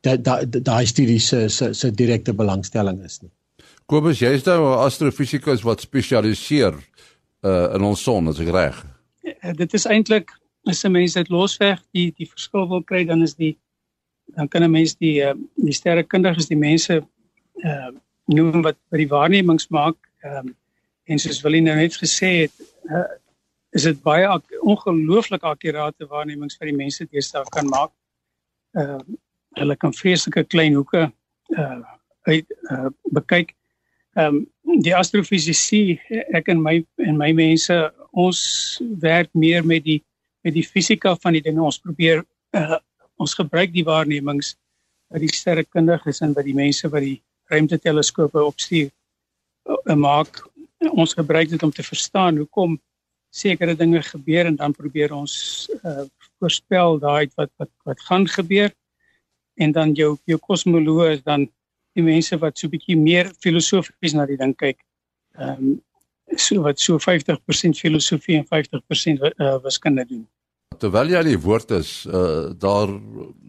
daai 0.02 0.16
daai 0.23 0.47
da, 0.47 0.85
studies 0.85 1.28
se 1.28 1.49
se 1.49 1.73
se 1.75 1.90
direkte 1.90 2.33
belangstelling 2.33 3.02
is 3.04 3.21
nie. 3.23 3.30
Kobus, 3.87 4.21
jy's 4.21 4.45
nou 4.47 4.61
'n 4.73 4.87
astrofisikus 4.87 5.62
wat 5.62 5.80
spesialiseer 5.80 6.75
uh 7.42 7.75
in 7.75 7.83
ons 7.83 8.02
son, 8.02 8.28
as 8.28 8.40
ek 8.40 8.49
reg. 8.49 8.85
Eh, 9.25 9.52
dit 9.52 9.75
is 9.75 9.87
eintlik 9.87 10.30
as 10.66 10.85
'n 10.85 10.92
mens 10.92 11.14
dit 11.14 11.28
losweg 11.28 11.83
die 11.92 12.12
die 12.16 12.26
verskil 12.26 12.68
wil 12.68 12.83
kry 12.83 13.04
dan 13.04 13.23
is 13.23 13.35
die 13.35 13.56
dan 14.35 14.49
kan 14.49 14.62
'n 14.62 14.71
mens 14.71 14.97
die 14.97 15.23
uh, 15.23 15.35
die 15.56 15.73
sterrekundiges 15.73 16.49
die 16.49 16.59
mense 16.59 17.02
uh 17.64 17.92
noem 18.26 18.62
wat 18.62 18.76
by 18.90 18.99
die 18.99 19.09
waarnemings 19.09 19.68
maak 19.71 19.97
Ehm 20.26 20.47
um, 20.47 20.56
en 21.06 21.18
soos 21.23 21.38
Willie 21.45 21.62
nou 21.62 21.76
net 21.78 21.95
gesê 21.95 22.28
het, 22.42 22.54
uh, 22.90 23.04
is 23.76 23.85
dit 23.85 23.99
baie 24.02 24.26
ongelooflik 24.62 25.45
akkurate 25.45 26.09
waarnemings 26.09 26.56
vir 26.59 26.71
die 26.71 26.78
mense 26.78 27.04
deesdae 27.04 27.45
kan 27.54 27.68
maak. 27.73 27.92
Ehm 28.76 28.99
uh, 28.99 29.23
hulle 29.56 29.73
kan 29.80 29.95
vreeslike 29.97 30.42
klein 30.52 30.75
hoeke 30.76 31.06
uh 31.56 31.78
uit 32.26 32.50
uh, 32.71 32.90
bekyk. 33.16 33.54
Ehm 34.16 34.42
um, 34.42 34.83
die 34.85 34.95
astrofisiese 34.97 35.99
ek 36.37 36.50
en 36.52 36.61
my 36.62 36.80
en 37.04 37.16
my 37.16 37.30
mense 37.33 37.76
ons 38.12 38.40
werk 39.00 39.30
meer 39.33 39.64
met 39.64 39.85
die 39.85 40.00
met 40.45 40.54
die 40.54 40.66
fisika 40.66 41.14
van 41.23 41.37
die 41.37 41.42
dinge. 41.42 41.62
Ons 41.62 41.80
probeer 41.80 42.25
uh, 42.56 42.78
ons 43.16 43.35
gebruik 43.35 43.73
die 43.73 43.85
waarnemings 43.87 44.54
wat 45.09 45.23
die 45.23 45.33
sterrekundiges 45.33 46.21
en 46.21 46.35
wat 46.37 46.45
die 46.45 46.56
mense 46.56 46.88
wat 46.92 47.04
die 47.06 47.21
ruimteteleskope 47.52 48.45
opstuur 48.45 48.90
uh, 48.90 49.95
maak. 49.95 50.42
Ons 50.92 51.16
gebruik 51.16 51.50
dit 51.50 51.62
om 51.62 51.73
te 51.73 51.87
verstaan 51.87 52.42
hoekom 52.42 52.76
sekere 53.37 53.76
dinge 53.76 54.02
gebeur 54.02 54.49
en 54.49 54.57
dan 54.57 54.75
probeer 54.76 55.12
ons 55.12 55.35
uh, 55.83 56.05
voorspel 56.40 57.00
daai 57.02 57.28
wat 57.37 57.52
wat 57.61 57.73
wat 57.88 58.00
gaan 58.09 58.26
gebeur. 58.28 58.73
En 59.57 59.73
dan 59.73 59.93
jou 59.97 60.16
jou 60.25 60.38
kosmoloog 60.38 61.19
is 61.19 61.25
dan 61.25 61.49
die 61.97 62.05
mense 62.05 62.37
wat 62.40 62.59
so 62.59 62.69
bietjie 62.73 62.97
meer 63.00 63.33
filosofies 63.40 64.16
na 64.16 64.26
die 64.28 64.40
ding 64.40 64.57
kyk. 64.57 64.81
Ehm 65.37 65.69
um, 65.73 65.76
so 66.35 66.62
wat 66.64 66.81
so 66.83 66.99
50% 66.99 67.78
filosofie 67.78 68.37
en 68.37 68.47
50% 68.49 69.23
uh, 69.23 69.57
wiskunde 69.62 70.05
doen. 70.09 70.25
Terwyl 70.81 71.12
jy 71.12 71.21
aan 71.21 71.28
die 71.31 71.38
woord 71.40 71.71
is, 71.78 71.90
uh, 72.11 72.50
daar 72.59 72.90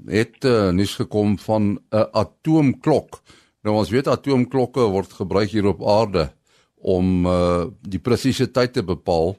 het 0.07 0.45
uh, 0.45 0.69
nuus 0.71 0.93
gekom 0.99 1.35
van 1.41 1.79
'n 1.91 2.05
atoomklok. 2.13 3.21
Nou 3.65 3.75
ons 3.75 3.89
weet 3.89 4.07
atoomklokke 4.07 4.85
word 4.93 5.13
gebruik 5.13 5.49
hier 5.49 5.65
op 5.65 5.81
aarde 5.83 6.29
om 6.75 7.25
uh, 7.25 7.65
die 7.81 7.99
presiese 7.99 8.51
tyd 8.51 8.73
te 8.73 8.83
bepaal, 8.83 9.35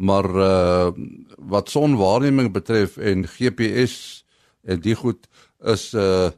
maar 0.00 0.28
uh, 0.32 0.88
wat 1.52 1.68
sonwaarneming 1.68 2.52
betref 2.52 2.96
en 2.96 3.26
GPS 3.28 4.24
en 4.64 4.80
die 4.80 4.94
goed 4.96 5.28
is 5.68 5.90
uh, 5.92 6.30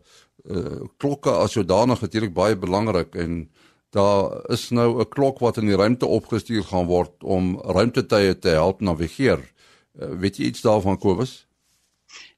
uh, 0.51 0.81
klokke 0.99 1.31
as 1.31 1.55
sodanig 1.55 2.01
natuurlik 2.03 2.35
baie 2.35 2.59
belangrik 2.59 3.15
en 3.15 3.45
daar 3.95 4.51
is 4.51 4.71
nou 4.71 4.99
'n 4.99 5.09
klok 5.09 5.39
wat 5.39 5.57
in 5.63 5.67
die 5.71 5.79
ruimte 5.79 6.07
opgestuur 6.07 6.63
gaan 6.63 6.87
word 6.87 7.23
om 7.23 7.61
ruimtetye 7.61 8.39
te 8.39 8.49
help 8.49 8.81
navigeer. 8.81 9.41
Uh, 10.01 10.11
weet 10.19 10.37
jy 10.37 10.45
iets 10.45 10.61
daarvan 10.61 10.99
Kobus? 10.99 11.47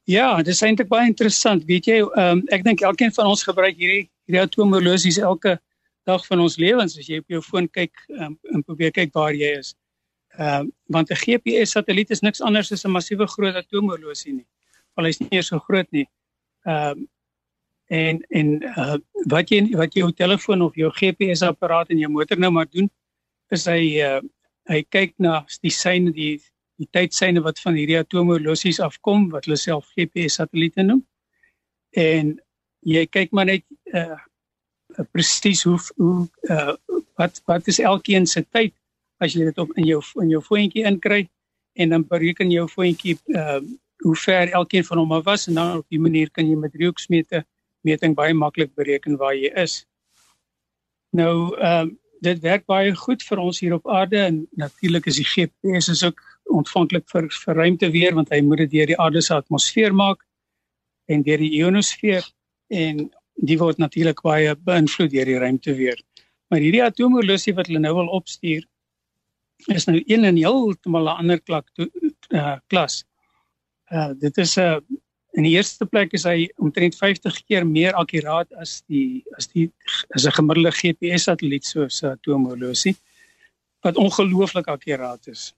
Ja, 0.05 0.37
dit 0.37 0.53
is 0.53 0.63
eintlik 0.63 0.89
baie 0.89 1.07
interessant. 1.07 1.65
Weet 1.65 1.87
jy, 1.87 2.01
um, 2.01 2.43
ek 2.53 2.65
dink 2.65 2.81
elkeen 2.81 3.13
van 3.13 3.27
ons 3.27 3.43
gebruik 3.43 3.77
hierdie 3.77 4.11
hierdie 4.27 4.43
atoomhorlosies 4.43 5.19
elke 5.19 5.61
dag 6.05 6.27
van 6.27 6.41
ons 6.41 6.57
lewens 6.57 6.99
as 6.99 7.09
jy 7.09 7.19
op 7.19 7.29
jou 7.29 7.41
foon 7.43 7.69
kyk 7.69 7.93
um, 8.21 8.39
en 8.53 8.63
probeer 8.63 8.93
kyk 8.93 9.13
waar 9.15 9.33
jy 9.33 9.57
is. 9.59 9.75
Um, 10.39 10.73
want 10.91 11.11
'n 11.11 11.17
GPS 11.17 11.71
satelliet 11.71 12.11
is 12.11 12.21
niks 12.21 12.41
anders 12.41 12.73
as 12.73 12.85
'n 12.85 12.91
massiewe 12.91 13.27
groot 13.27 13.55
atoomhorlosie 13.55 14.33
nie. 14.33 14.47
Al 14.97 15.07
is 15.07 15.21
nie 15.21 15.29
eers 15.31 15.47
so 15.47 15.59
groot 15.59 15.91
nie. 15.91 16.09
Ehm 16.67 16.99
um, 16.99 17.09
en 17.87 18.25
en 18.29 18.63
uh, 18.63 18.97
wat 19.29 19.51
jy 19.51 19.77
wat 19.77 19.95
jou 19.95 20.13
telefoon 20.13 20.63
of 20.63 20.75
jou 20.75 20.91
GPS 20.91 21.43
apparaat 21.43 21.91
in 21.91 21.99
jou 21.99 22.11
motor 22.11 22.39
nou 22.39 22.51
maar 22.51 22.67
doen 22.71 22.91
is 23.49 23.67
hy 23.67 24.01
uh, 24.01 24.21
hy 24.71 24.83
kyk 24.89 25.15
na 25.19 25.45
die 25.63 25.71
syne 25.71 26.13
die 26.13 26.41
die 26.81 26.89
tydsyne 26.91 27.43
wat 27.45 27.61
van 27.63 27.77
hierdie 27.79 27.99
atoomhorlosies 28.01 28.81
afkom 28.81 29.29
wat 29.31 29.45
hulle 29.47 29.59
self 29.61 29.91
GPS 29.95 30.41
satelliete 30.41 30.83
noem. 30.83 31.05
En 31.95 32.41
jy 32.83 33.07
kyk 33.07 33.33
maar 33.33 33.47
net 33.47 33.65
uh 33.93 34.19
presies 35.13 35.63
hoe 35.63 35.79
hoe 35.97 36.27
uh 36.51 36.75
wat 37.19 37.41
wat 37.47 37.69
is 37.69 37.79
elkeen 37.79 38.27
se 38.27 38.43
tyd 38.43 38.75
as 39.25 39.35
jy 39.37 39.49
dit 39.49 39.59
op 39.63 39.73
in 39.81 39.89
jou 39.89 40.03
in 40.23 40.31
jou 40.35 40.43
foontjie 40.45 40.85
inkry 40.91 41.25
en 41.75 41.97
dan 41.97 42.07
bereken 42.11 42.53
jou 42.55 42.69
foontjie 42.69 43.19
uh 43.35 43.63
hoe 44.05 44.17
ver 44.21 44.51
elkeen 44.53 44.85
van 44.85 44.99
hom 44.99 45.13
af 45.17 45.25
was 45.25 45.47
en 45.49 45.55
dan 45.55 45.77
op 45.79 45.87
die 45.89 46.01
manier 46.01 46.31
kan 46.31 46.45
jy 46.45 46.57
met 46.61 46.73
driehoeksmete 46.75 47.45
meting 47.89 48.15
baie 48.15 48.35
maklik 48.35 48.75
bereken 48.75 49.17
waar 49.17 49.33
jy 49.37 49.53
is. 49.63 49.85
Nou 51.17 51.57
ehm 51.57 51.89
uh, 51.89 51.93
dit 52.25 52.41
werk 52.41 52.63
baie 52.71 52.93
goed 52.97 53.23
vir 53.29 53.41
ons 53.43 53.59
hier 53.61 53.75
op 53.77 53.89
aarde 53.91 54.19
en 54.19 54.37
natuurlik 54.57 55.07
is 55.11 55.19
die 55.21 55.27
GPS 55.29 55.91
is 55.93 56.05
ook 56.07 56.21
ontvanklik 56.57 57.05
vir 57.13 57.27
vir 57.29 57.59
ruimte 57.61 57.91
weer 57.93 58.15
want 58.17 58.31
hy 58.33 58.41
moet 58.41 58.63
dit 58.65 58.71
deur 58.77 58.93
die 58.93 58.99
aarde 59.07 59.21
se 59.21 59.35
atmosfeer 59.35 59.93
maak 59.93 60.23
en 61.13 61.25
deur 61.27 61.43
die 61.43 61.51
ionosfeer 61.59 62.25
en 62.73 63.11
die 63.51 63.59
word 63.61 63.83
natuurlik 63.83 64.23
baie 64.25 64.55
beïnvloed 64.55 65.13
deur 65.13 65.29
die 65.29 65.41
ruimte 65.43 65.75
weer. 65.77 66.01
Maar 66.49 66.65
hierdie 66.65 66.85
atoomhorlosie 66.85 67.55
wat 67.59 67.69
hulle 67.69 67.83
nou 67.83 67.95
wil 67.99 68.13
opstuur 68.21 68.65
is 69.67 69.87
nou 69.89 70.03
een 70.07 70.25
en 70.25 70.37
heeltemal 70.37 71.05
'n 71.05 71.19
ander 71.23 71.41
klak 71.41 71.71
to, 71.73 71.89
uh, 72.29 72.57
klas. 72.67 73.05
Uh 73.91 74.13
dit 74.19 74.37
is 74.39 74.57
'n 74.57 74.61
uh, 74.61 74.79
in 75.35 75.43
die 75.43 75.57
eerste 75.57 75.87
plek 75.87 76.13
is 76.13 76.25
hy 76.25 76.49
omtrent 76.63 76.95
50 76.95 77.41
keer 77.49 77.67
meer 77.67 77.97
akkuraat 77.99 78.53
as 78.63 78.83
die 78.87 79.25
as 79.39 79.49
die 79.51 79.71
as 80.15 80.27
'n 80.27 80.37
gemiddelde 80.39 80.71
GPS 80.71 81.27
satelliet 81.27 81.65
soos 81.65 82.03
'n 82.03 82.15
atoomhorlosie 82.15 82.97
wat 83.83 83.97
ongelooflik 83.97 84.67
akkuraat 84.67 85.27
is. 85.27 85.53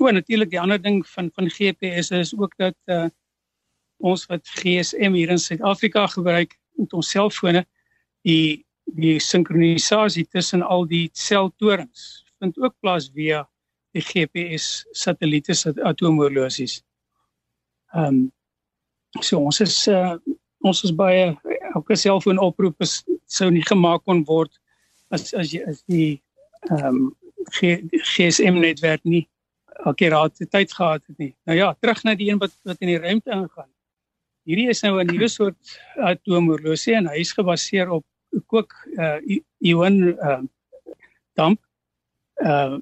O, 0.00 0.10
natuurlik 0.10 0.50
die 0.50 0.60
ander 0.60 0.82
ding 0.82 1.06
van 1.06 1.30
van 1.34 1.50
GPS 1.50 2.10
is 2.10 2.34
ook 2.36 2.54
dat 2.56 2.76
uh 2.86 3.08
ons 4.00 4.26
wat 4.26 4.48
GSM 4.48 5.12
hier 5.12 5.28
in 5.28 5.38
Suid-Afrika 5.38 6.06
gebruik 6.06 6.56
met 6.76 6.92
ons 6.92 7.10
selfone 7.10 7.66
die 8.22 8.64
die 8.84 9.18
sinkronisasie 9.20 10.26
tussen 10.26 10.62
al 10.62 10.86
die 10.86 11.10
seltorings 11.12 12.24
vind 12.40 12.58
ook 12.58 12.74
plaas 12.80 13.10
via 13.14 13.44
die 13.96 14.02
GPS 14.02 14.86
satelliete 14.92 15.54
se 15.54 15.74
atoomhorlosies. 15.92 16.80
Ehm 17.94 18.06
um, 18.06 18.32
so 19.20 19.40
ons 19.42 19.60
is 19.60 19.76
uh 19.88 20.16
ons 20.60 20.82
is 20.84 20.92
baie 20.94 21.32
elke 21.74 21.96
selfoon 21.96 22.38
oproep 22.38 22.82
is 22.84 23.00
sou 23.26 23.50
nie 23.50 23.64
gemaak 23.66 24.04
kon 24.04 24.22
word 24.28 24.52
as 25.10 25.32
as 25.34 25.54
jy 25.54 25.64
as 25.66 25.82
die 25.90 26.20
ehm 26.70 26.86
um, 26.86 27.16
GSM 27.50 28.60
netwerk 28.60 29.02
nie 29.04 29.24
akkurate 29.88 30.46
tyd 30.46 30.72
gehad 30.76 31.02
het 31.06 31.18
nie. 31.18 31.32
Nou 31.48 31.56
ja, 31.56 31.72
terug 31.80 32.02
na 32.04 32.14
die 32.14 32.28
een 32.30 32.38
wat 32.38 32.52
wat 32.68 32.82
in 32.84 32.92
die 32.92 33.00
ruimte 33.00 33.32
ingaan. 33.32 33.70
Hierdie 34.48 34.68
is 34.72 34.82
nou 34.82 35.00
'n 35.00 35.06
nuwe 35.06 35.28
soort 35.28 35.78
atoomhorlosie 35.96 36.94
en 36.94 37.08
hy 37.08 37.20
is 37.20 37.32
gebaseer 37.32 37.90
op 37.90 38.04
kook 38.46 38.74
uh 38.96 39.18
ion 39.58 39.96
uh 40.14 40.42
damp. 41.34 41.60
Uh 42.40 42.78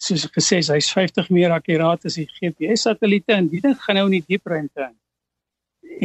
soos 0.00 0.24
gesê, 0.32 0.62
hy's 0.64 0.88
50 0.96 1.28
meer 1.28 1.52
akkuraat 1.52 2.06
as 2.08 2.16
die 2.16 2.24
GPS 2.24 2.86
satelliete 2.86 3.34
en 3.36 3.50
die 3.52 3.60
ding 3.60 3.76
gaan 3.82 3.98
nou 3.98 4.06
in 4.08 4.16
die 4.16 4.24
diep 4.32 4.48
ruimte 4.48 4.86
in. 4.86 4.94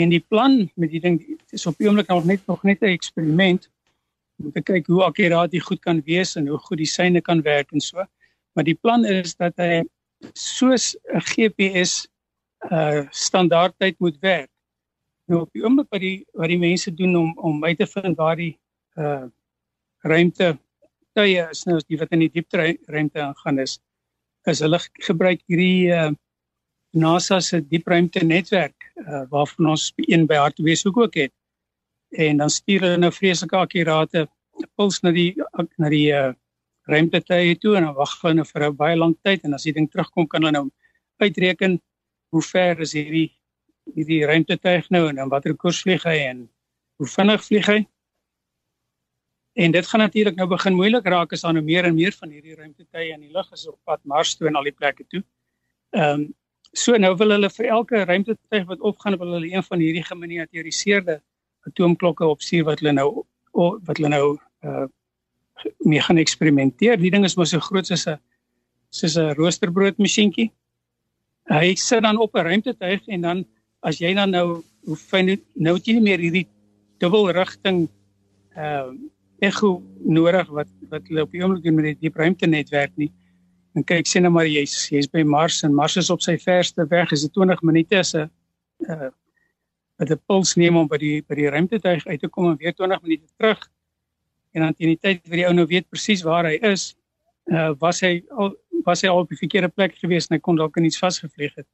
En 0.03 0.11
die 0.11 0.19
plan 0.19 0.57
met 0.75 0.91
die 0.91 0.99
ding 0.99 1.21
is 1.55 1.63
op 1.69 1.77
die 1.79 1.87
oomblik 1.87 2.11
nog 2.11 2.25
net 2.27 2.43
nog 2.51 2.63
net 2.67 2.81
'n 2.81 2.91
eksperiment 2.91 3.69
om 4.43 4.51
te 4.51 4.61
kyk 4.61 4.87
hoe 4.87 5.03
akkuraat 5.03 5.51
dit 5.51 5.63
goed 5.63 5.79
kan 5.79 6.01
wees 6.05 6.35
en 6.35 6.47
hoe 6.47 6.57
goed 6.57 6.77
die 6.77 6.91
syne 6.91 7.21
kan 7.21 7.41
werk 7.41 7.71
en 7.71 7.79
so. 7.79 8.03
Maar 8.53 8.63
die 8.63 8.75
plan 8.75 9.05
is 9.05 9.35
dat 9.35 9.53
hy 9.57 9.83
soos 10.33 10.95
'n 11.13 11.23
GPS 11.23 12.07
uh 12.71 13.07
standaardtyd 13.09 13.99
moet 13.99 14.19
werk. 14.19 14.51
Nou 15.27 15.41
op 15.41 15.49
die 15.53 15.63
oomblik 15.63 15.87
wat 15.89 16.01
die 16.01 16.25
wat 16.33 16.47
die 16.47 16.59
mense 16.59 16.93
doen 16.93 17.15
om 17.15 17.37
om 17.37 17.63
uit 17.63 17.77
te 17.77 17.87
vind 17.87 18.17
waar 18.17 18.35
die 18.35 18.57
uh 18.95 19.25
ruimte 20.03 20.57
tye 21.15 21.47
is 21.51 21.65
nou 21.69 21.79
die 21.87 21.99
wat 22.01 22.13
in 22.15 22.25
die 22.25 22.31
diepte 22.37 22.61
ruimte 22.91 23.21
aangaan 23.23 23.59
is 23.63 23.79
is 24.51 24.61
hulle 24.65 24.79
gebruik 25.07 25.41
hierdie 25.49 25.89
uh 25.95 26.11
NASA 26.95 27.41
se 27.41 27.59
diepruimte 27.59 28.23
netwerk 28.23 28.89
uh 29.01 29.25
waarvan 29.31 29.73
ons 29.73 29.89
een 30.07 30.27
by 30.27 30.37
Hartbees 30.39 30.85
ook 30.87 30.97
ook 30.97 31.15
het. 31.15 31.33
En 32.11 32.37
dan 32.37 32.49
stuur 32.49 32.85
hulle 32.87 32.97
nou 32.97 33.11
vreeslike 33.11 33.57
akkurate 33.57 34.27
puls 34.79 35.01
na 35.03 35.11
die 35.11 35.33
na 35.77 35.89
die 35.91 36.07
uh 36.15 36.33
ruimtetye 36.85 37.55
toe 37.57 37.75
en 37.77 37.87
dan 37.87 37.97
wag 37.97 38.13
hulle 38.21 38.45
vir 38.45 38.67
'n 38.69 38.75
baie 38.75 38.95
lang 38.95 39.15
tyd 39.23 39.43
en 39.43 39.53
as 39.53 39.63
die 39.63 39.73
ding 39.73 39.89
terugkom 39.89 40.27
kan 40.27 40.43
hulle 40.43 40.51
nou 40.51 40.69
uitreken 41.19 41.79
hoe 42.31 42.41
ver 42.41 42.79
is 42.79 42.93
hierdie 42.93 43.31
hierdie 43.95 44.25
ruimtetuig 44.25 44.89
nou 44.89 45.07
en 45.09 45.15
dan 45.15 45.29
watter 45.29 45.55
koers 45.55 45.81
vlieg 45.81 46.03
hy 46.03 46.17
en 46.29 46.49
hoe 46.97 47.07
vinnig 47.07 47.43
vlieg 47.45 47.67
hy. 47.67 47.79
En 49.55 49.71
dit 49.71 49.87
gaan 49.87 49.99
natuurlik 49.99 50.35
nou 50.35 50.47
begin 50.51 50.75
moeilik 50.75 51.05
raak 51.07 51.31
as 51.31 51.45
daar 51.45 51.53
nou 51.55 51.63
meer 51.63 51.85
en 51.87 51.95
meer 51.95 52.11
van 52.11 52.29
hierdie 52.29 52.55
ruimtetye 52.55 53.13
in 53.13 53.21
die 53.23 53.31
lug 53.31 53.51
is 53.55 53.67
op 53.69 53.77
pad 53.87 54.01
Mars 54.03 54.33
toe 54.35 54.49
en 54.49 54.57
al 54.59 54.67
die 54.67 54.75
plekke 54.75 55.05
toe. 55.07 55.21
Ehm 55.95 56.25
um, 56.25 56.33
so 56.75 56.97
nou 56.99 57.13
wil 57.15 57.31
hulle 57.31 57.47
vir 57.49 57.69
elke 57.71 58.01
ruimtetuig 58.03 58.65
wat 58.67 58.81
opgaan 58.83 59.15
wil 59.21 59.31
hulle 59.37 59.47
een 59.53 59.63
van 59.63 59.79
hierdie 59.79 60.03
geminiaturiseerde 60.03 61.21
atoomklokke 61.69 62.27
opstuur 62.27 62.65
wat 62.67 62.83
hulle 62.83 62.91
nou 62.97 63.23
wat 63.55 63.95
hulle 63.95 64.11
nou 64.11 64.27
uh 64.67 64.85
mee 65.87 66.01
gaan 66.03 66.17
eksperimenteer. 66.19 66.99
Die 66.99 67.11
ding 67.13 67.23
is 67.23 67.37
mos 67.39 67.53
so 67.55 67.63
groot 67.63 67.87
soos 67.87 68.05
'n 68.11 68.19
soos 68.91 69.15
'n 69.15 69.33
roosterbrood 69.39 69.97
masjienkie. 69.97 70.51
Hy 71.47 71.75
sit 71.75 72.03
dan 72.03 72.17
op 72.17 72.35
'n 72.35 72.43
ruimtetuig 72.43 73.07
en 73.07 73.21
dan 73.21 73.45
as 73.79 74.03
jy 74.03 74.13
dan 74.13 74.29
nou 74.29 74.63
hoe 74.83 74.97
fyn 74.97 75.39
nou 75.53 75.75
het 75.75 75.87
jy 75.87 75.93
nie 75.93 76.07
meer 76.11 76.19
hierdie 76.19 76.47
dubbelrigting 76.99 77.87
ehm 78.55 78.89
uh, 78.89 79.14
ego 79.45 79.77
nodig 80.05 80.49
wat 80.57 80.71
wat 80.89 81.07
hulle 81.09 81.25
op 81.25 81.31
die 81.31 81.43
oomblik 81.43 81.63
doen 81.65 81.77
met 81.77 81.89
die 81.91 81.97
diep 82.07 82.17
ruimte 82.21 82.47
netwerk 82.47 82.93
nie. 83.01 83.11
En 83.75 83.83
kyk 83.83 84.07
sien 84.07 84.23
nou 84.23 84.31
maar 84.33 84.47
jy's 84.47 84.87
jy's 84.91 85.09
by 85.11 85.23
Mars 85.27 85.61
en 85.67 85.75
Mars 85.75 85.97
is 85.99 86.11
op 86.13 86.23
sy 86.23 86.37
verste 86.41 86.85
weg 86.91 87.11
is 87.15 87.25
dit 87.25 87.33
20 87.33 87.61
minute 87.61 87.99
is 87.99 88.15
'n 88.15 88.29
uh 88.89 89.11
met 89.99 90.11
'n 90.11 90.21
puls 90.27 90.55
neem 90.55 90.77
om 90.77 90.87
by 90.87 90.97
die 90.97 91.21
by 91.27 91.35
die 91.35 91.49
ruimtetuig 91.49 92.05
uit 92.07 92.19
te 92.19 92.27
kom 92.27 92.49
en 92.49 92.57
weer 92.57 92.73
20 92.73 93.01
minute 93.01 93.27
terug. 93.37 93.69
En 94.51 94.61
dan 94.61 94.73
teen 94.73 94.87
die 94.87 94.99
tyd 94.99 95.21
wat 95.27 95.39
die 95.39 95.47
ou 95.47 95.53
nou 95.53 95.65
weet 95.65 95.89
presies 95.89 96.23
waar 96.23 96.45
hy 96.45 96.57
is, 96.61 96.95
uh 97.51 97.73
was 97.79 98.01
hy 98.01 98.23
al 98.29 98.55
was 98.85 99.01
hy 99.01 99.09
al 99.09 99.23
op 99.23 99.29
die 99.29 99.37
verkeerde 99.37 99.69
plek 99.69 99.95
gewees 99.97 100.27
en 100.29 100.35
hy 100.35 100.39
kon 100.39 100.55
dalk 100.55 100.77
in 100.77 100.85
iets 100.85 100.99
vasgevlieg 100.99 101.55
het. 101.55 101.67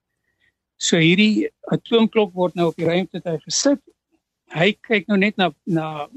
So 0.77 0.97
hierdie 0.97 1.49
atoomklok 1.69 2.33
word 2.33 2.55
nou 2.55 2.67
op 2.71 2.77
die 2.79 2.85
ruimtetuig 2.85 3.43
gesit. 3.43 3.81
Hy 4.51 4.71
kyk 4.87 5.07
nou 5.07 5.17
net 5.17 5.37
na 5.37 5.51
na 5.65 6.07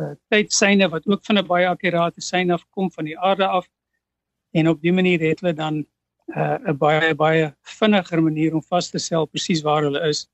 uh, 0.00 0.14
tydsyne 0.32 0.88
wat 0.88 1.06
ook 1.06 1.24
van 1.26 1.38
'n 1.38 1.46
baie 1.46 1.68
akkurate 1.68 2.20
sein 2.20 2.50
af 2.50 2.64
kom 2.70 2.90
van 2.90 3.04
die 3.04 3.18
aarde 3.18 3.46
af 3.46 3.68
en 4.50 4.68
op 4.68 4.82
dië 4.82 4.92
manier 4.92 5.20
het 5.20 5.40
hulle 5.40 5.54
dan 5.54 5.86
uh, 6.36 6.58
'n 6.58 6.70
uh, 6.70 6.76
baie 6.78 7.14
baie 7.14 7.54
vinniger 7.62 8.22
manier 8.22 8.54
om 8.54 8.62
vas 8.62 8.90
te 8.90 8.98
stel 8.98 9.26
presies 9.26 9.62
waar 9.62 9.82
hulle 9.82 10.08
is 10.08 10.28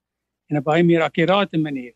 en 0.48 0.56
'n 0.56 0.62
baie 0.62 0.82
meer 0.82 1.02
akkurate 1.02 1.58
manier. 1.58 1.94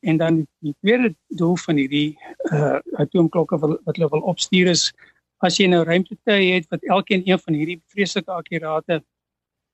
En 0.00 0.16
dan 0.16 0.46
die 0.60 0.74
tweede 0.80 1.14
doel 1.28 1.56
van 1.56 1.76
hierdie 1.76 2.18
uh, 2.52 2.78
atoomklokke 2.92 3.58
wat, 3.58 3.80
wat 3.84 3.96
hulle 3.96 4.10
wil 4.10 4.20
opstuur 4.20 4.66
is 4.66 4.92
as 5.38 5.58
jy 5.58 5.66
nou 5.68 5.84
ruimtetuie 5.84 6.52
het 6.54 6.68
wat 6.68 6.82
elkeen 6.82 7.22
een 7.24 7.38
van 7.38 7.54
hierdie 7.54 7.82
vreeslike 7.92 8.32
akkurate 8.32 9.04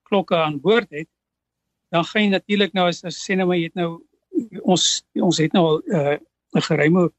klokke 0.03 0.37
aan 0.37 0.61
boord 0.61 0.91
het, 0.91 1.09
dan 1.89 2.05
gaan 2.05 2.23
jy 2.23 2.29
natuurlik 2.29 2.73
nou 2.73 2.89
as, 2.89 3.05
as 3.05 3.21
sê 3.25 3.37
nou 3.37 3.47
maar 3.47 3.57
jy 3.57 3.71
het 3.71 3.79
nou 3.79 4.03
ons 4.63 4.85
ons 5.15 5.39
het 5.39 5.53
nou 5.53 5.65
al 5.67 5.79
'n 5.87 5.95
uh, 5.95 6.19
'n 6.57 6.67
geruime 6.69 7.11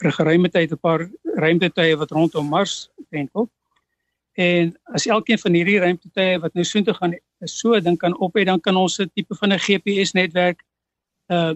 vir 0.00 0.08
'n 0.08 0.18
geruime 0.18 0.48
tyd 0.48 0.72
'n 0.72 0.78
paar 0.78 1.08
ruimtetuie 1.36 1.96
wat 1.96 2.10
rondom 2.10 2.48
Mars 2.48 2.90
wentel. 3.10 3.50
En 4.32 4.76
as 4.94 5.06
elkeen 5.06 5.38
van 5.38 5.52
hierdie 5.52 5.78
ruimtetuie 5.78 6.38
wat 6.40 6.54
nou 6.54 6.64
soontoe 6.64 6.94
gaan 6.94 7.14
so 7.44 7.80
dink 7.80 8.00
kan 8.00 8.16
op 8.18 8.36
hê, 8.38 8.44
dan 8.44 8.60
kan 8.60 8.76
ons 8.76 9.00
'n 9.00 9.10
tipe 9.14 9.34
van 9.34 9.52
'n 9.52 9.58
GPS 9.58 10.12
netwerk 10.12 10.62
uh 11.28 11.54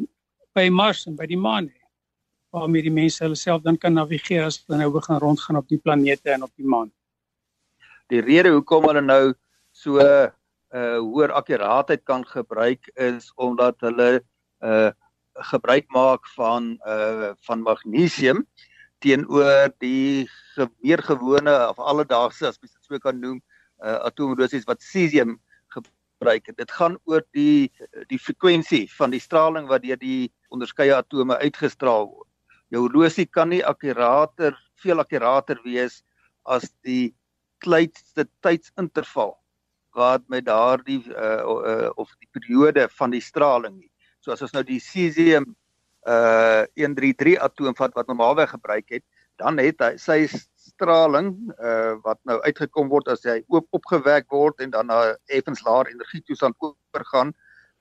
by 0.54 0.68
Mars 0.68 1.06
en 1.06 1.16
by 1.16 1.26
die 1.26 1.38
maan 1.38 1.66
hê 1.66 1.84
waarmee 2.54 2.82
die 2.82 2.92
mense 2.94 3.24
hulle 3.24 3.34
self 3.34 3.62
dan 3.62 3.78
kan 3.78 3.92
navigeer 3.92 4.44
as 4.44 4.60
hulle 4.62 4.78
nou 4.78 4.90
begin 4.94 5.18
rondgaan 5.18 5.56
op 5.56 5.68
die 5.68 5.78
planete 5.78 6.30
en 6.30 6.42
op 6.42 6.52
die 6.54 6.66
maan. 6.66 6.92
Die 8.12 8.20
rede 8.20 8.52
hoekom 8.54 8.86
hulle 8.86 9.02
nou 9.02 9.34
so 9.72 9.98
'n 9.98 10.06
uh, 10.06 10.28
uh, 10.74 10.98
hoër 10.98 11.32
akkuraatheid 11.32 12.04
kan 12.04 12.26
gebruik 12.26 12.90
is 12.94 13.32
omdat 13.34 13.80
hulle 13.80 14.22
uh 14.62 14.90
gebruik 15.34 15.86
maak 15.90 16.26
van 16.36 16.78
uh 16.86 17.32
van 17.46 17.62
magnesium 17.62 18.44
teenoor 18.98 19.72
die 19.78 20.28
ge 20.54 20.68
meer 20.82 21.02
gewone 21.02 21.54
of 21.68 21.78
alledaagse 21.78 22.46
as 22.46 22.60
mens 22.60 22.72
dit 22.72 22.84
so 22.86 22.98
kan 22.98 23.18
noem 23.20 23.40
uh 23.84 23.98
atoomdosies 24.08 24.66
wat 24.70 24.82
cesium 24.82 25.38
gebruik. 25.74 26.56
Dit 26.56 26.70
gaan 26.70 26.98
oor 27.04 27.24
die 27.32 27.72
die 28.08 28.18
frekwensie 28.18 28.86
van 28.96 29.10
die 29.10 29.20
straling 29.20 29.68
wat 29.68 29.82
deur 29.82 29.98
die 30.00 30.32
onderskeie 30.48 30.94
atome 30.96 31.36
uitgestraal 31.42 32.08
word. 32.08 32.30
Jou 32.70 32.86
horlosie 32.86 33.26
kan 33.26 33.50
nie 33.52 33.62
akkurater, 33.64 34.56
veel 34.82 35.02
akkurater 35.02 35.60
wees 35.64 36.02
as 36.44 36.70
die 36.82 37.14
kleinste 37.64 38.26
tydsinterval 38.44 39.34
wat 39.94 40.24
met 40.28 40.46
daardie 40.46 41.02
uh, 41.14 41.42
uh 41.44 41.90
of 41.96 42.10
die 42.18 42.28
periode 42.34 42.88
van 42.98 43.14
die 43.14 43.22
straling 43.22 43.76
nie. 43.78 43.90
So 44.24 44.32
as 44.32 44.40
ons 44.44 44.54
nou 44.56 44.64
die 44.64 44.80
cesium 44.80 45.44
uh 46.08 46.64
133 46.80 47.36
atoom 47.44 47.76
vat 47.76 47.92
wat 47.96 48.08
normaalweg 48.08 48.50
gebruik 48.56 48.88
het, 48.92 49.04
dan 49.40 49.58
het 49.60 49.80
hy 49.84 49.96
sy 50.00 50.26
straling 50.30 51.28
uh 51.58 51.94
wat 52.04 52.20
nou 52.28 52.38
uitgekom 52.46 52.88
word 52.92 53.08
as 53.12 53.24
hy 53.28 53.38
oop 53.52 53.66
opgewek 53.76 54.26
word 54.32 54.56
en 54.64 54.70
dan 54.72 54.86
na 54.88 54.98
effens 55.28 55.62
laer 55.66 55.86
energietoestand 55.92 56.56
oorgaan, 56.64 57.30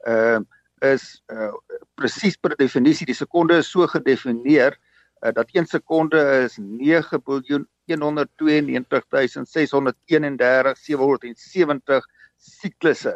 uh 0.07 0.39
is 0.83 1.23
uh 1.31 1.55
presies 1.95 2.35
per 2.35 2.59
definisie 2.59 3.07
die 3.07 3.15
sekonde 3.15 3.63
is 3.63 3.71
so 3.71 3.87
gedefinieer 3.87 4.75
uh, 5.23 5.31
dat 5.31 5.47
1 5.55 5.71
sekonde 5.71 6.19
is 6.43 6.59
9 6.59 7.23
biljoen 7.23 7.63
192631 7.87 10.75
770 10.83 12.03
siklusse 12.35 13.15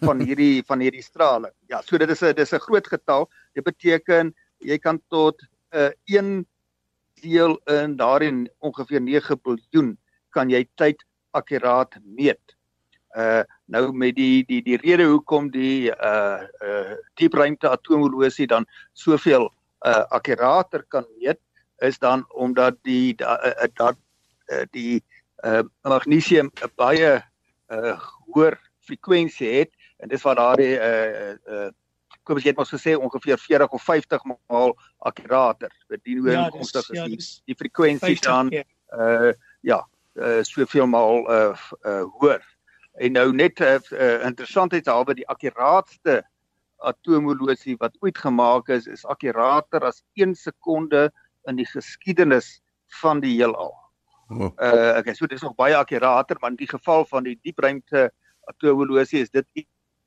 van 0.00 0.20
hierdie 0.20 0.62
van 0.66 0.80
hierdie 0.80 1.02
straling. 1.02 1.54
Ja, 1.66 1.80
so 1.82 1.98
dit 1.98 2.10
is 2.10 2.22
'n 2.22 2.34
dis 2.34 2.52
'n 2.52 2.64
groot 2.66 2.86
getal. 2.86 3.28
Dit 3.54 3.64
beteken 3.64 4.34
jy 4.58 4.78
kan 4.78 5.00
tot 5.08 5.42
'n 5.72 5.78
uh, 5.78 5.90
1 6.04 6.46
deel 7.22 7.60
in 7.66 7.96
daarin 7.96 8.48
ongeveer 8.58 9.00
9 9.00 9.40
biljoen 9.42 9.98
kan 10.30 10.50
jy 10.50 10.68
tyd 10.74 11.04
akkuraat 11.30 11.98
meet. 12.04 12.56
Uh 13.16 13.42
nou 13.66 13.92
met 13.92 14.14
die 14.16 14.44
die 14.48 14.62
die 14.62 14.76
rede 14.76 15.04
hoekom 15.04 15.50
die 15.50 15.90
uh 15.90 16.44
uh 16.62 16.94
diepruimte 17.14 17.68
atoomhorlosie 17.68 18.46
dan 18.46 18.66
soveel 18.92 19.48
uh 19.86 20.04
akkurater 20.10 20.84
kan 20.88 21.06
meet 21.18 21.40
is 21.78 21.98
dan 21.98 22.24
omdat 22.28 22.76
die 22.82 23.14
da, 23.14 23.38
dat 23.74 23.96
uh, 24.52 24.64
die 24.70 25.02
uh 25.44 25.62
magnesium 25.82 26.50
'n 26.62 26.72
baie 26.76 27.22
uh 27.68 27.96
hoër 28.32 28.58
frekwensie 28.80 29.52
het 29.60 29.72
en 29.98 30.08
dis 30.08 30.22
wat 30.22 30.36
daardie 30.36 30.74
uh 30.78 31.34
uh 31.46 31.68
kom 32.24 32.36
ons 32.36 32.44
het 32.44 32.56
mos 32.56 32.72
gesê 32.72 32.94
ongeveer 32.96 33.40
40 33.40 33.72
of 33.72 33.82
50 33.82 34.24
maal 34.48 34.74
akkurater. 35.08 35.72
Dit 35.88 36.04
dien 36.04 36.18
hoe 36.20 36.30
ja, 36.30 36.48
konstig 36.52 36.90
is 36.92 36.98
ja, 36.98 37.06
die, 37.08 37.18
die 37.48 37.56
frekwensie 37.56 38.20
dan 38.20 38.52
uh 38.52 39.32
ja, 39.60 39.80
uh 40.14 40.42
soveel 40.44 40.86
maal 40.86 41.24
uh, 41.32 41.56
uh 41.88 42.04
hoër. 42.20 42.44
En 42.98 43.12
nou 43.12 43.32
net 43.32 43.60
'n 43.60 43.64
uh, 43.64 43.78
uh, 43.92 44.26
interessantheid 44.26 44.88
albe 44.88 45.14
die 45.14 45.28
akkuraatste 45.28 46.22
atoomhorlosie 46.78 47.76
wat 47.78 47.96
ooit 48.00 48.18
gemaak 48.18 48.68
is 48.68 48.86
is 48.86 49.06
akkurater 49.06 49.84
as 49.84 50.02
1 50.14 50.34
sekonde 50.34 51.10
in 51.46 51.56
die 51.56 51.66
geskiedenis 51.66 52.60
van 53.00 53.20
die 53.20 53.36
heelal. 53.36 53.74
Oh. 54.28 54.52
Uh 54.60 54.98
okay, 54.98 55.14
so 55.14 55.26
dis 55.26 55.42
nog 55.42 55.54
baie 55.56 55.76
akkurater, 55.76 56.36
maar 56.40 56.50
in 56.50 56.60
die 56.60 56.68
geval 56.68 57.04
van 57.04 57.24
die 57.24 57.38
diepruimte 57.42 58.10
atoomhorlosie 58.52 59.20
is 59.20 59.30
dit 59.30 59.46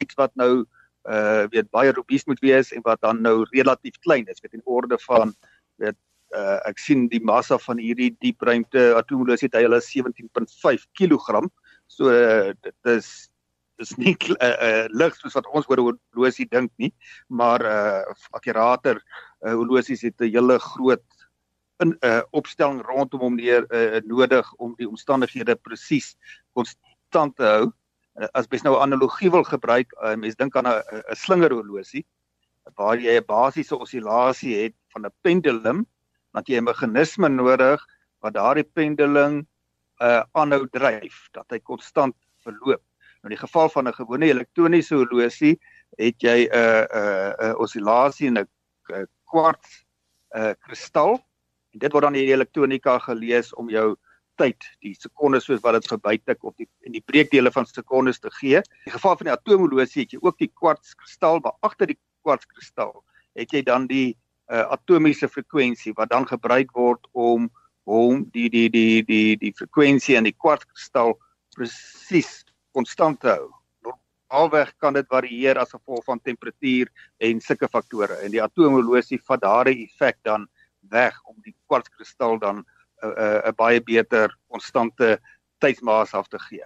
iets 0.02 0.18
wat 0.20 0.36
nou 0.36 0.66
uh 1.10 1.48
weet 1.50 1.70
baie 1.74 1.92
robuus 1.92 2.28
moet 2.30 2.40
wees 2.40 2.72
en 2.72 2.84
wat 2.86 3.02
dan 3.02 3.22
nou 3.22 3.42
relatief 3.50 3.98
klein 4.06 4.28
is 4.30 4.42
weet 4.42 4.54
in 4.54 4.66
orde 4.66 5.00
van 5.08 5.34
weet 5.82 5.98
uh 6.38 6.60
ek 6.70 6.80
sien 6.80 7.08
die 7.10 7.24
massa 7.24 7.58
van 7.58 7.82
hierdie 7.82 8.12
diepruimte 8.22 8.92
atoomolosie 9.00 9.50
het 9.50 9.58
hulle 9.60 9.82
17.5 9.82 10.86
kg 10.94 11.42
so 11.88 12.12
uh, 12.12 12.54
dit 12.62 12.94
is 12.94 13.32
dis 13.82 13.96
nie 13.98 14.14
uh, 14.30 14.52
uh 14.68 14.86
lig 14.94 15.18
soos 15.18 15.36
wat 15.40 15.50
ons 15.50 15.68
oor 15.72 15.82
horlosie 15.88 16.48
dink 16.52 16.72
nie 16.78 16.92
maar 17.28 17.66
uh 17.66 18.14
akkurater 18.38 19.02
uh, 19.02 19.56
horlosies 19.56 20.06
het 20.06 20.22
'n 20.22 20.30
hele 20.30 20.60
groot 20.60 21.28
in 21.84 21.98
uh 22.06 22.22
opstelling 22.32 22.82
rondom 22.86 23.26
hom 23.26 23.36
neer 23.36 23.66
uh, 23.74 24.00
nodig 24.06 24.54
om 24.62 24.76
die 24.78 24.88
omstandighede 24.88 25.56
presies 25.56 26.16
konstant 26.54 27.36
te 27.36 27.44
hou 27.44 27.72
as 28.34 28.48
mens 28.52 28.64
nou 28.64 28.76
'n 28.76 28.82
analogie 28.82 29.32
wil 29.32 29.44
gebruik, 29.44 29.94
uh, 30.04 30.16
mens 30.16 30.36
dink 30.36 30.56
aan 30.56 30.68
'n 30.68 30.84
'n 31.10 31.16
slingerhorlosie 31.16 32.06
waar 32.76 32.98
jy 33.00 33.18
'n 33.18 33.26
basiese 33.26 33.78
osilasie 33.78 34.56
het 34.64 34.76
van 34.94 35.06
'n 35.06 35.14
pendulum, 35.22 35.86
dat 36.34 36.48
jy 36.48 36.58
'n 36.58 36.64
meganisme 36.64 37.30
nodig 37.30 37.86
wat 38.20 38.34
daardie 38.34 38.64
pendulum 38.64 39.48
uh 40.02 40.24
aanhou 40.32 40.68
dryf, 40.70 41.30
dat 41.32 41.46
hy 41.50 41.60
konstant 41.60 42.16
verloop. 42.44 42.82
Nou 43.22 43.30
in 43.30 43.38
die 43.38 43.46
geval 43.48 43.70
van 43.70 43.88
'n 43.88 43.94
gewone 43.94 44.26
elektroniese 44.26 44.96
horlosie 44.96 45.60
het 45.98 46.22
jy 46.22 46.48
'n 46.48 46.56
uh, 46.56 46.82
'n 46.82 46.98
uh, 46.98 47.50
uh, 47.50 47.56
osilasie 47.60 48.28
in 48.28 48.38
'n 48.40 48.48
kwarts 49.26 49.86
uh 50.36 50.54
kristal 50.60 51.20
en 51.74 51.80
dit 51.80 51.92
word 51.92 52.04
dan 52.04 52.16
in 52.16 52.26
die 52.26 52.34
elektronika 52.34 53.00
gelees 53.00 53.54
om 53.54 53.70
jou 53.70 53.96
tyd, 54.40 54.66
die 54.82 54.94
sekondes 54.96 55.46
soos 55.46 55.62
wat 55.64 55.78
dit 55.80 55.88
verbytik 55.92 56.44
of 56.44 56.56
die 56.60 56.68
en 56.86 56.96
die 56.96 57.04
breekdele 57.06 57.52
van 57.52 57.66
sekondes 57.66 58.20
te 58.20 58.32
gee. 58.40 58.62
In 58.62 58.90
die 58.90 58.96
geval 58.96 59.18
van 59.18 59.30
die 59.30 59.34
atoomhorlosie 59.36 60.06
het 60.06 60.16
jy 60.16 60.20
ook 60.22 60.38
die 60.42 60.52
kwartskristal, 60.54 61.42
maar 61.44 61.58
agter 61.68 61.92
die 61.92 62.00
kwartskristal 62.26 63.04
het 63.40 63.54
jy 63.56 63.64
dan 63.68 63.88
die 63.88 64.16
uh, 64.52 64.66
atomiese 64.76 65.30
frekwensie 65.32 65.94
wat 65.98 66.12
dan 66.12 66.28
gebruik 66.28 66.72
word 66.78 67.08
om 67.12 67.50
om 67.84 68.26
die 68.36 68.50
die 68.50 68.70
die 68.70 69.02
die 69.04 69.38
die 69.42 69.54
frekwensie 69.58 70.16
in 70.16 70.28
die 70.30 70.38
kwartskristal 70.38 71.18
presies 71.56 72.44
konstant 72.76 73.20
te 73.22 73.34
hou. 73.36 73.50
Alweg 74.32 74.70
kan 74.80 74.96
dit 74.96 75.08
varieer 75.12 75.58
as 75.60 75.74
gevolg 75.76 76.06
van 76.08 76.22
temperatuur 76.24 76.92
en 77.20 77.42
sulke 77.44 77.68
faktore 77.68 78.22
en 78.24 78.32
die 78.32 78.44
atoomhorlosie 78.44 79.20
vat 79.28 79.42
daardie 79.44 79.88
effek 79.88 80.22
dan 80.24 80.48
weg 80.94 81.18
om 81.28 81.36
die 81.44 81.56
kwartskristal 81.68 82.40
dan 82.40 82.62
'n 82.62 82.66
'n 83.02 83.56
baie 83.58 83.82
beter 83.82 84.34
konstante 84.50 85.20
tydsmaas 85.60 86.14
af 86.14 86.28
te 86.28 86.40
gee. 86.40 86.66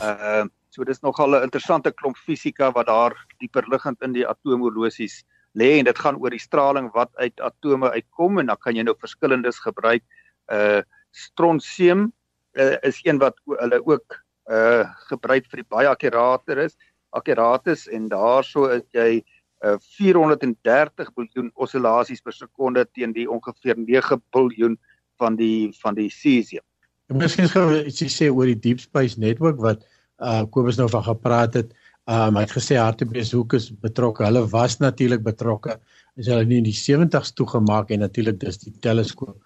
Ehm 0.00 0.46
uh, 0.46 0.48
so 0.70 0.84
dis 0.84 1.00
nogal 1.00 1.34
'n 1.34 1.42
interessante 1.42 1.92
klomp 1.92 2.16
fisika 2.16 2.72
wat 2.72 2.86
daar 2.86 3.14
dieper 3.38 3.64
liggend 3.68 4.02
in 4.02 4.12
die 4.12 4.26
atoomhorlosies 4.28 5.24
lê 5.54 5.78
en 5.78 5.84
dit 5.84 5.98
gaan 5.98 6.18
oor 6.20 6.30
die 6.30 6.42
straling 6.42 6.90
wat 6.92 7.10
uit 7.16 7.40
atome 7.40 7.90
uitkom 7.90 8.38
en 8.38 8.46
dan 8.46 8.60
kan 8.60 8.76
jy 8.76 8.82
nou 8.82 8.96
verskillendes 9.00 9.58
gebruik. 9.58 10.04
Uh 10.52 10.82
stronsium 11.10 12.12
uh, 12.52 12.76
is 12.82 13.00
een 13.04 13.18
wat 13.18 13.38
hulle 13.46 13.80
ook 13.86 14.18
uh 14.52 14.84
gebruik 15.08 15.46
vir 15.50 15.62
die 15.62 15.70
baie 15.70 15.88
akkurater 15.88 16.58
is, 16.58 16.76
akkuratus 17.10 17.86
en 17.88 18.08
daarso 18.12 18.68
is 18.68 18.84
jy 18.92 19.24
uh 19.64 19.78
430 19.96 21.14
biljoen 21.16 21.50
oscillasies 21.54 22.20
per 22.20 22.36
sekonde 22.36 22.84
teen 22.92 23.16
die 23.16 23.30
ongeveer 23.30 23.80
9 23.80 24.20
biljoen 24.36 24.76
van 25.20 25.36
die 25.36 25.72
van 25.82 25.94
die 25.94 26.10
cesium. 26.10 26.64
En 27.10 27.20
miskien 27.22 27.48
gou 27.48 27.66
ietsie 27.78 28.10
sê 28.10 28.30
oor 28.30 28.50
die 28.50 28.58
Deep 28.58 28.80
Space 28.82 29.20
Network 29.20 29.60
wat 29.62 29.84
uh 30.18 30.44
Kobus 30.50 30.78
nou 30.80 30.88
van 30.90 31.04
gepraat 31.06 31.54
het. 31.54 31.74
Um 32.06 32.38
hy 32.38 32.44
het 32.46 32.54
gesê 32.54 32.78
Hartbeespoort 32.78 33.58
is 33.58 33.70
betrokke. 33.82 34.24
Hulle 34.24 34.46
was 34.50 34.78
natuurlik 34.78 35.22
betrokke. 35.26 35.78
Is 36.16 36.30
hulle 36.30 36.46
nie 36.46 36.62
in 36.62 36.68
die 36.68 36.76
70's 36.76 37.34
toegemaak 37.34 37.90
en 37.90 38.04
natuurlik 38.06 38.40
dis 38.40 38.62
die 38.62 38.74
teleskoop 38.80 39.36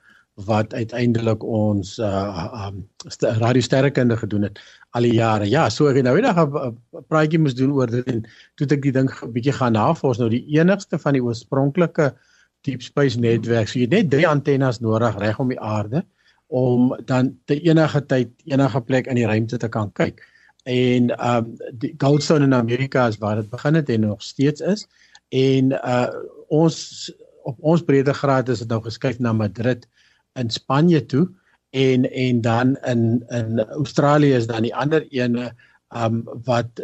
wat 0.48 0.74
uiteindelik 0.74 1.42
ons 1.44 1.98
uh 1.98 2.68
um 2.68 2.85
radiosterrekunde 3.42 4.16
gedoen 4.16 4.48
het 4.48 4.61
al 4.96 5.02
die 5.09 5.14
jare. 5.18 5.48
Ja, 5.48 5.68
so 5.68 5.88
ek 5.90 6.02
nou 6.02 6.16
eendag 6.16 6.38
'n 6.40 6.76
praatjie 7.09 7.38
moes 7.38 7.54
doen 7.54 7.72
oor 7.72 7.90
dit 7.90 8.06
en 8.09 8.24
toe 8.56 8.66
ek 8.70 8.83
die 8.83 8.92
ding 8.92 9.11
'n 9.11 9.33
bietjie 9.33 9.52
gaan 9.52 9.72
navors 9.72 10.18
nou 10.18 10.30
die 10.30 10.46
enigste 10.59 10.98
van 10.98 11.12
die 11.12 11.22
oorspronklike 11.22 12.14
deep 12.66 12.82
space 12.82 13.18
netwerk. 13.18 13.68
So 13.68 13.78
jy 13.78 13.86
het 13.88 13.94
net 13.96 14.10
drie 14.12 14.26
antennes 14.28 14.80
nodig 14.84 15.18
reg 15.18 15.38
om 15.40 15.52
die 15.52 15.60
aarde 15.60 16.04
om 16.50 16.90
dan 17.06 17.30
te 17.46 17.60
enige 17.62 18.02
tyd 18.10 18.30
enige 18.50 18.80
plek 18.82 19.06
in 19.06 19.20
die 19.20 19.26
ruimte 19.26 19.58
te 19.62 19.68
kan 19.70 19.92
kyk. 19.94 20.18
En 20.68 21.12
um 21.14 21.52
die 21.78 21.94
Goldstone 21.98 22.44
in 22.44 22.54
Amerika 22.54 23.06
is 23.08 23.20
waar 23.22 23.38
dit 23.38 23.50
begin 23.50 23.78
het 23.78 23.88
en 23.88 24.00
nog 24.00 24.22
steeds 24.22 24.60
is. 24.60 24.86
En 25.28 25.72
uh 25.78 26.08
ons 26.50 26.76
op 27.46 27.56
ons 27.62 27.82
breedtegraad 27.86 28.48
is 28.50 28.58
dit 28.58 28.68
nou 28.68 28.80
geskuif 28.82 29.20
na 29.22 29.32
Madrid 29.32 29.86
in 30.34 30.50
Spanje 30.50 31.04
toe 31.06 31.28
en 31.70 32.10
en 32.10 32.40
dan 32.40 32.76
in 32.76 33.24
in 33.28 33.60
Australië 33.60 34.34
is 34.34 34.46
dan 34.46 34.66
die 34.66 34.74
ander 34.74 35.06
ene 35.08 35.52
um 35.94 36.24
wat 36.44 36.82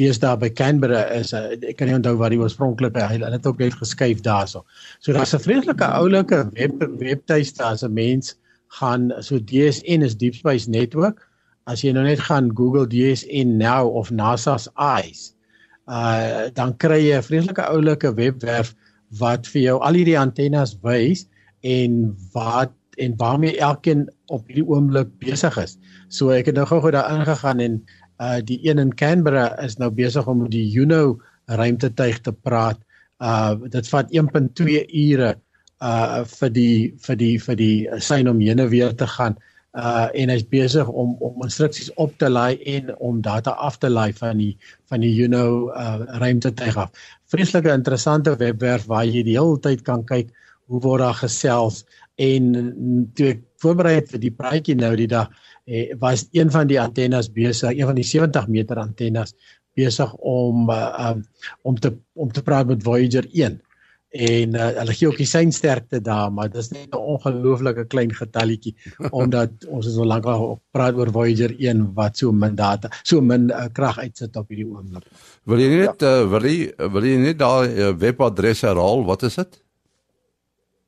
deesdae 0.00 0.36
by 0.40 0.50
Canberra 0.56 1.02
is 1.14 1.32
uh, 1.36 1.52
ek 1.60 1.78
kan 1.78 1.90
nie 1.90 1.96
onthou 1.98 2.16
wat 2.20 2.32
die 2.34 2.40
oorspronklike 2.40 3.04
hy 3.04 3.18
het 3.20 3.46
ook 3.46 3.60
net 3.62 3.76
geskuif 3.78 4.22
daarso. 4.26 4.64
So 5.00 5.12
daar's 5.12 5.34
'n 5.34 5.44
vreeslike 5.44 5.86
oulike 6.00 6.44
web 6.56 6.84
webtuiste 7.02 7.62
as 7.64 7.84
'n 7.84 7.94
mens 7.94 8.34
gaan 8.80 9.12
so 9.20 9.38
DSN 9.38 10.02
is 10.02 10.16
Deep 10.16 10.34
Space 10.34 10.70
Network. 10.70 11.26
As 11.66 11.82
jy 11.84 11.92
nou 11.92 12.04
net 12.04 12.20
gaan 12.20 12.50
Google 12.56 12.86
DSN 12.86 13.58
now 13.58 13.86
of 13.86 14.10
NASA's 14.10 14.68
eyes, 14.76 15.34
uh 15.88 16.48
dan 16.54 16.76
kry 16.76 17.00
jy 17.10 17.16
'n 17.18 17.22
vreeslike 17.22 17.62
oulike 17.62 18.14
webwerf 18.14 18.74
wat 19.18 19.46
vir 19.46 19.62
jou 19.62 19.78
al 19.80 19.94
hierdie 19.98 20.18
antennes 20.18 20.76
wys 20.82 21.26
en 21.62 22.16
wat 22.32 22.72
en 23.00 23.16
waarmee 23.16 23.58
elkeen 23.58 24.08
op 24.26 24.46
hierdie 24.46 24.66
oomblik 24.66 25.08
besig 25.18 25.56
is. 25.58 25.78
So 26.08 26.30
ek 26.34 26.50
het 26.50 26.58
nou 26.58 26.66
gou-gou 26.68 26.92
daar 26.94 27.10
ingegaan 27.14 27.60
en 27.60 27.80
uh 28.20 28.38
die 28.44 28.58
een 28.68 28.78
in 28.78 28.94
Canberra 28.94 29.58
is 29.64 29.78
nou 29.80 29.90
besig 29.90 30.26
om 30.28 30.42
met 30.42 30.52
die 30.52 30.66
Juno 30.68 31.20
ruimtetuig 31.46 32.20
te 32.20 32.32
praat. 32.32 32.80
Uh 33.18 33.56
dit 33.72 33.88
vat 33.88 34.10
1.2 34.12 34.82
ure 35.04 35.36
uh 35.80 36.24
vir 36.38 36.50
die 36.50 36.74
vir 37.06 37.16
die 37.16 37.36
vir 37.40 37.56
die 37.56 37.88
sein 37.98 38.28
om 38.28 38.40
heen 38.40 38.60
en 38.60 38.68
weer 38.68 38.92
te 38.94 39.08
gaan. 39.08 39.38
Uh 39.72 40.08
en 40.14 40.32
hy's 40.32 40.44
besig 40.44 40.88
om 40.88 41.16
om 41.20 41.40
instruksies 41.46 41.92
op 41.96 42.12
te 42.18 42.28
laai 42.28 42.60
en 42.76 42.92
om 42.98 43.22
data 43.24 43.56
af 43.56 43.78
te 43.78 43.88
laai 43.88 44.12
van 44.12 44.38
die 44.38 44.56
van 44.90 45.00
die 45.00 45.14
Juno 45.14 45.70
uh 45.70 46.04
ruimtetuig 46.20 46.76
af. 46.76 46.92
Vreeslike 47.32 47.72
interessante 47.72 48.36
webwerf 48.36 48.86
waar 48.86 49.06
jy 49.06 49.24
die 49.24 49.38
hele 49.38 49.60
tyd 49.60 49.82
kan 49.86 50.04
kyk 50.04 50.34
hoe 50.70 50.80
word 50.80 51.02
daar 51.02 51.16
gesels 51.18 51.84
en 52.20 52.52
toe 53.16 53.32
ek 53.32 53.46
voorberei 53.62 53.94
het 53.96 54.10
vir 54.12 54.20
die 54.22 54.34
praatjie 54.34 54.76
nou 54.76 54.92
die 54.98 55.08
dag 55.08 55.32
eh, 55.70 55.94
was 56.02 56.26
een 56.34 56.50
van 56.50 56.66
die 56.66 56.80
antennes 56.80 57.30
besig 57.32 57.70
een 57.78 57.86
van 57.86 57.98
die 57.98 58.06
70 58.06 58.48
meter 58.50 58.82
antennes 58.82 59.34
besig 59.78 60.14
om 60.18 60.70
uh, 60.70 61.10
um, 61.10 61.24
om 61.62 61.78
te 61.78 61.94
om 62.12 62.32
te 62.32 62.42
praat 62.42 62.66
met 62.66 62.82
Voyager 62.82 63.26
1 63.32 63.60
en 64.10 64.56
uh, 64.58 64.64
hulle 64.80 64.94
gee 64.98 65.06
ook 65.06 65.20
die 65.22 65.28
seinsterkte 65.30 66.00
daar 66.02 66.32
maar 66.34 66.50
dis 66.50 66.72
net 66.74 66.90
'n 66.90 66.98
ongelooflike 67.14 67.84
klein 67.86 68.10
getalletjie 68.14 68.74
omdat 69.20 69.50
ons 69.68 69.86
is 69.86 69.96
al 69.96 70.10
lank 70.10 70.26
al 70.26 70.58
praat 70.74 70.98
oor 70.98 71.12
Voyager 71.14 71.54
1 71.58 71.94
wat 71.94 72.18
so 72.18 72.32
min 72.32 72.54
data 72.54 72.90
so 73.02 73.20
min 73.20 73.50
uh, 73.50 73.68
krag 73.72 73.98
uitsit 73.98 74.36
op 74.36 74.48
hierdie 74.48 74.66
oomblik. 74.66 75.06
Wil 75.44 75.62
jy 75.62 75.70
net 75.70 76.02
ja. 76.02 76.22
uh, 76.22 76.30
wil 76.30 76.44
jy 76.50 76.72
wil 76.90 77.04
jy 77.04 77.16
net 77.16 77.38
daai 77.38 77.68
uh, 77.70 77.92
webadres 77.94 78.66
herhaal 78.66 79.04
wat 79.06 79.22
is 79.22 79.38
dit? 79.38 79.62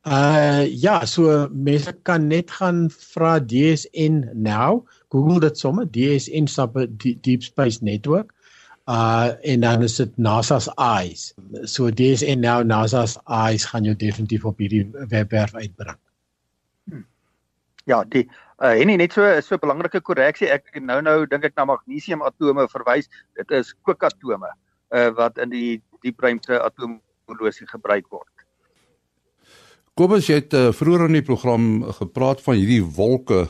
Uh 0.03 0.67
ja, 0.67 1.05
so 1.07 1.47
mense 1.55 1.93
kan 2.03 2.27
net 2.27 2.51
gaan 2.51 2.91
vra 2.91 3.39
DSN 3.39 4.35
now. 4.35 4.83
Google 5.15 5.39
dit 5.41 5.59
sommer 5.59 5.87
DSN 5.87 6.49
sub 6.51 6.75
Deep 6.99 7.43
Space 7.43 7.79
Network. 7.85 8.33
Uh 8.91 9.31
en 9.43 9.61
dan 9.61 9.83
is 9.83 9.97
dit 9.97 10.19
NASA's 10.19 10.67
eyes. 10.75 11.35
So 11.63 11.91
DSN 11.91 12.43
now 12.43 12.65
NASA's 12.67 13.15
eyes 13.31 13.65
gaan 13.65 13.85
jou 13.85 13.95
definitief 13.95 14.45
op 14.45 14.59
hierdie 14.59 14.91
webwerf 14.91 15.55
uitbring. 15.55 15.99
Hmm. 16.91 17.07
Ja, 17.87 18.03
die 18.03 18.27
uh 18.59 18.75
en 18.75 18.91
net 18.99 19.13
so 19.13 19.41
so 19.41 19.55
'n 19.55 19.63
belangrike 19.63 20.01
korreksie. 20.01 20.51
Ek 20.51 20.83
nou 20.83 21.01
nou 21.03 21.27
dink 21.27 21.45
ek 21.45 21.55
na 21.57 21.65
magnesium 21.65 22.23
atome 22.23 22.67
verwys. 22.69 23.07
Dit 23.39 23.51
is 23.51 23.75
kookatome 23.87 24.51
uh 24.91 25.11
wat 25.15 25.39
in 25.39 25.51
die 25.51 25.83
diepruimte 26.03 26.59
atomologie 26.59 27.71
gebruik 27.71 28.11
word. 28.11 28.32
Kobus 29.95 30.27
het 30.33 30.55
uh, 30.57 30.71
vroeër 30.73 31.05
in 31.11 31.19
die 31.19 31.27
program 31.27 31.83
gepraat 31.99 32.41
van 32.41 32.55
hierdie 32.57 32.85
wolke 32.97 33.43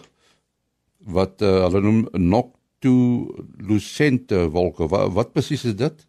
wat 1.15 1.43
uh, 1.43 1.63
hulle 1.69 1.81
noem 1.85 2.09
noctilucente 2.19 4.51
wolke. 4.51 4.89
Wat, 4.91 5.13
wat 5.15 5.33
presies 5.35 5.65
is 5.71 5.77
dit? 5.79 6.07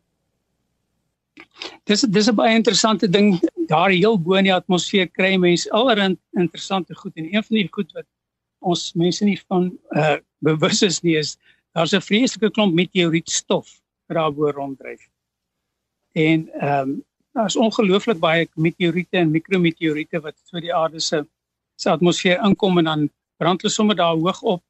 Dis 1.90 2.02
dis 2.02 2.30
'n 2.30 2.36
baie 2.36 2.56
interessante 2.56 3.10
ding. 3.10 3.40
Daar 3.70 3.90
heel 3.90 4.22
bo 4.22 4.34
in 4.34 4.44
die 4.50 4.54
atmosfeer 4.54 5.10
kry 5.10 5.38
mense 5.38 5.72
allerlei 5.72 6.18
interessante 6.38 6.96
goed 6.96 7.12
en 7.16 7.26
een 7.30 7.44
van 7.44 7.56
die 7.58 7.70
goed 7.72 7.92
wat 7.94 8.06
ons 8.60 8.94
mense 8.94 9.26
nie 9.26 9.40
van 9.48 9.78
uh 9.96 10.18
bewus 10.44 10.82
is 10.82 11.02
nie 11.02 11.18
is 11.18 11.38
daar's 11.74 11.94
'n 11.94 12.02
vreeslike 12.02 12.52
klomp 12.52 12.74
meteorietstof 12.74 13.82
wat 14.08 14.18
daar 14.18 14.34
bo 14.34 14.50
ronddryf. 14.50 15.10
En 16.12 16.50
ehm 16.54 16.90
um, 16.90 17.04
Daar's 17.34 17.56
ongelooflik 17.58 18.20
baie 18.22 18.48
meteoriete 18.54 19.18
en 19.18 19.32
mikrometeoriete 19.34 20.20
wat 20.22 20.38
so 20.46 20.62
die 20.62 20.74
aarde 20.74 21.00
se 21.02 21.24
se 21.76 21.90
atmosfeer 21.90 22.42
inkom 22.46 22.78
en 22.78 22.86
dan 22.90 23.08
brand 23.42 23.62
hulle 23.62 23.74
sommer 23.74 23.98
daar 23.98 24.16
hoog 24.16 24.42
op 24.42 24.62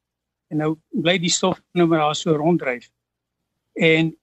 en 0.48 0.62
nou 0.64 0.70
bly 1.06 1.18
die 1.20 1.32
stof 1.32 1.60
nou 1.76 1.88
maar 1.88 2.00
daar 2.06 2.16
so 2.16 2.36
ronddryf. 2.36 2.88
En 3.74 4.14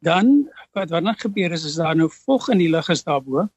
dan 0.00 0.30
wat 0.72 0.90
wat 0.90 1.04
dan 1.04 1.18
gebeur 1.24 1.52
is 1.52 1.64
is 1.64 1.76
daar 1.80 1.96
nou 1.96 2.08
vog 2.10 2.48
in 2.48 2.58
die 2.58 2.70
lug 2.70 2.88
is 2.88 3.04
daarbo. 3.04 3.48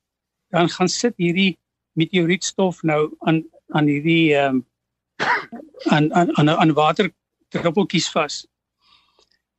Dan 0.49 0.69
gaan 0.69 0.89
sit 0.89 1.15
hierdie 1.17 1.57
meteorietstof 1.95 2.83
nou 2.83 3.15
aan 3.19 3.43
aan 3.67 3.87
hierdie 3.87 4.35
ehm 4.35 4.55
um, 4.55 4.65
aan 5.95 6.13
aan 6.13 6.37
aan 6.37 6.49
aan 6.49 6.73
water 6.73 7.13
druppeltjies 7.47 8.11
vas. 8.11 8.43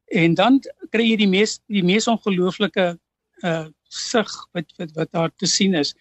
En 0.05 0.35
dan 0.35 0.61
kry 0.91 1.09
jy 1.11 1.17
die 1.17 1.33
mees 1.33 1.59
die 1.67 1.85
mees 1.85 2.07
ongelooflike 2.07 2.99
uh 3.45 3.67
sig 3.89 4.31
wat 4.53 4.73
wat 4.77 4.93
wat 4.95 5.11
daar 5.13 5.31
te 5.37 5.47
sien 5.47 5.75
is. 5.75 5.95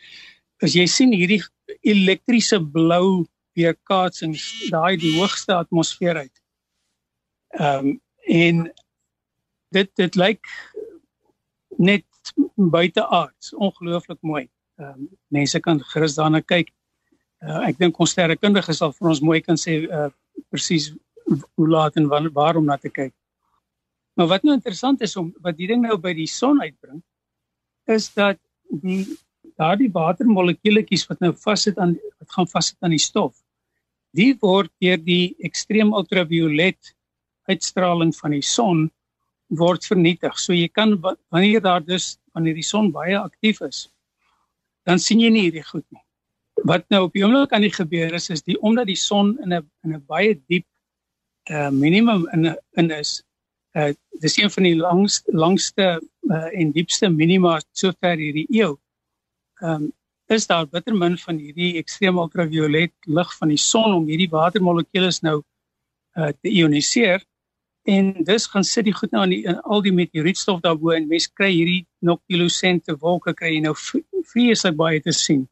As 0.63 0.73
jy 0.73 0.85
sien 0.87 1.13
hierdie 1.13 1.41
elektriese 1.81 2.59
blou 2.59 3.25
weerkaatsings 3.55 4.45
daai 4.71 4.97
die 4.99 5.15
hoogste 5.19 5.55
atmosfeer 5.55 6.17
uit. 6.25 6.41
Ehm 7.59 7.87
um, 7.87 8.01
en 8.25 8.61
dit 9.69 9.89
dit 9.95 10.15
lyk 10.15 10.47
net 11.77 12.05
buiteaards 12.55 13.53
ongelooflik 13.53 14.21
mooi. 14.21 14.47
Ehm 14.79 15.05
um, 15.05 15.09
mense 15.27 15.59
kan 15.59 15.79
gerus 15.93 16.17
daarna 16.19 16.41
kyk. 16.41 16.71
Uh, 17.45 17.67
ek 17.69 17.77
dink 17.77 17.99
ons 17.99 18.11
sterrekundiges 18.11 18.79
sal 18.81 18.93
vir 18.95 19.11
ons 19.13 19.21
mooi 19.21 19.41
kan 19.41 19.59
sê 19.59 19.83
uh, 19.85 20.09
presies 20.49 20.93
hoe 21.25 21.67
laat 21.69 21.95
en 21.99 22.07
wanneer 22.09 22.33
waarom 22.33 22.65
na 22.65 22.77
te 22.77 22.89
kyk. 22.89 23.13
Maar 24.15 24.27
wat 24.27 24.43
nou 24.43 24.55
interessant 24.55 25.01
is 25.01 25.15
om 25.19 25.33
wat 25.43 25.57
die 25.57 25.67
ding 25.67 25.83
nou 25.83 25.97
by 26.01 26.13
die 26.17 26.29
son 26.31 26.61
uitbring 26.61 27.03
is 27.87 28.13
dat 28.13 28.39
die 28.69 29.05
daardie 29.55 29.91
watermolekuuletjies 29.91 31.07
wat 31.07 31.19
nou 31.19 31.33
vassit 31.33 31.77
aan 31.77 31.95
wat 32.19 32.31
gaan 32.37 32.47
vassit 32.47 32.77
aan 32.81 32.95
die 32.95 33.01
stof 33.01 33.35
die 34.15 34.33
word 34.41 34.71
deur 34.83 34.99
die 35.01 35.35
ekstreem 35.43 35.93
ultraviolet 35.93 36.95
uitstraling 37.49 38.13
van 38.15 38.35
die 38.35 38.45
son 38.45 38.87
word 39.53 39.85
vernietig. 39.85 40.37
So 40.41 40.55
jy 40.55 40.69
kan 40.73 40.95
wanneer 41.03 41.61
daar 41.61 41.83
dus 41.83 42.15
wanneer 42.33 42.57
die 42.57 42.65
son 42.65 42.91
baie 42.95 43.17
aktief 43.19 43.61
is, 43.65 43.85
dan 44.85 44.99
sien 44.99 45.21
jy 45.21 45.31
nie 45.33 45.45
hierdie 45.47 45.65
goed 45.65 45.85
nie. 45.93 46.01
Wat 46.65 46.87
nou 46.89 47.05
op 47.07 47.13
die 47.13 47.23
oomblik 47.25 47.53
aan 47.53 47.65
die 47.65 47.73
gebeur 47.73 48.15
is 48.17 48.31
is 48.33 48.43
die 48.45 48.57
omdat 48.61 48.89
die 48.89 48.99
son 48.99 49.35
in 49.43 49.53
'n 49.53 49.69
in 49.83 49.95
'n 49.95 50.03
baie 50.07 50.33
diep 50.49 50.65
uh 51.51 51.69
minimum 51.69 52.27
in 52.33 52.55
in 52.77 52.91
is, 52.91 53.23
uh 53.75 53.91
dis 54.23 54.37
een 54.39 54.51
van 54.51 54.63
die 54.63 54.75
langste 54.79 55.31
langste 55.35 55.85
uh, 56.31 56.59
en 56.59 56.71
diepste 56.71 57.09
minima 57.09 57.59
sover 57.71 58.17
hierdie 58.17 58.47
eeu. 58.49 58.75
ehm 59.61 59.83
um, 59.83 59.93
is 60.27 60.47
daar 60.47 60.67
bitter 60.67 60.95
min 60.95 61.17
van 61.17 61.37
hierdie 61.37 61.75
ekstreem 61.77 62.17
ultraviolet 62.17 62.93
lig 63.05 63.33
van 63.37 63.51
die 63.53 63.61
son 63.61 63.93
om 63.93 64.07
hierdie 64.09 64.29
watermolekules 64.29 65.19
nou 65.21 65.35
uh, 66.17 66.31
te 66.41 66.49
ioniseer 66.49 67.25
en 67.85 68.13
dis 68.25 68.47
gaan 68.49 68.63
sit 68.65 68.87
die 68.87 68.93
goed 68.93 69.11
nou 69.13 69.23
in, 69.27 69.35
die, 69.35 69.43
in 69.45 69.59
al 69.61 69.83
die 69.85 69.93
meteorietstof 69.93 70.63
daarbo 70.63 70.95
en 70.95 71.05
mens 71.11 71.27
kry 71.29 71.51
hierdie 71.51 71.83
noctilucente 71.99 72.95
wolke 73.01 73.35
kry 73.37 73.53
jy 73.53 73.61
nou 73.67 73.75
vreeslik 74.31 74.77
baie 74.79 75.01
te 75.01 75.13
sien. 75.13 75.45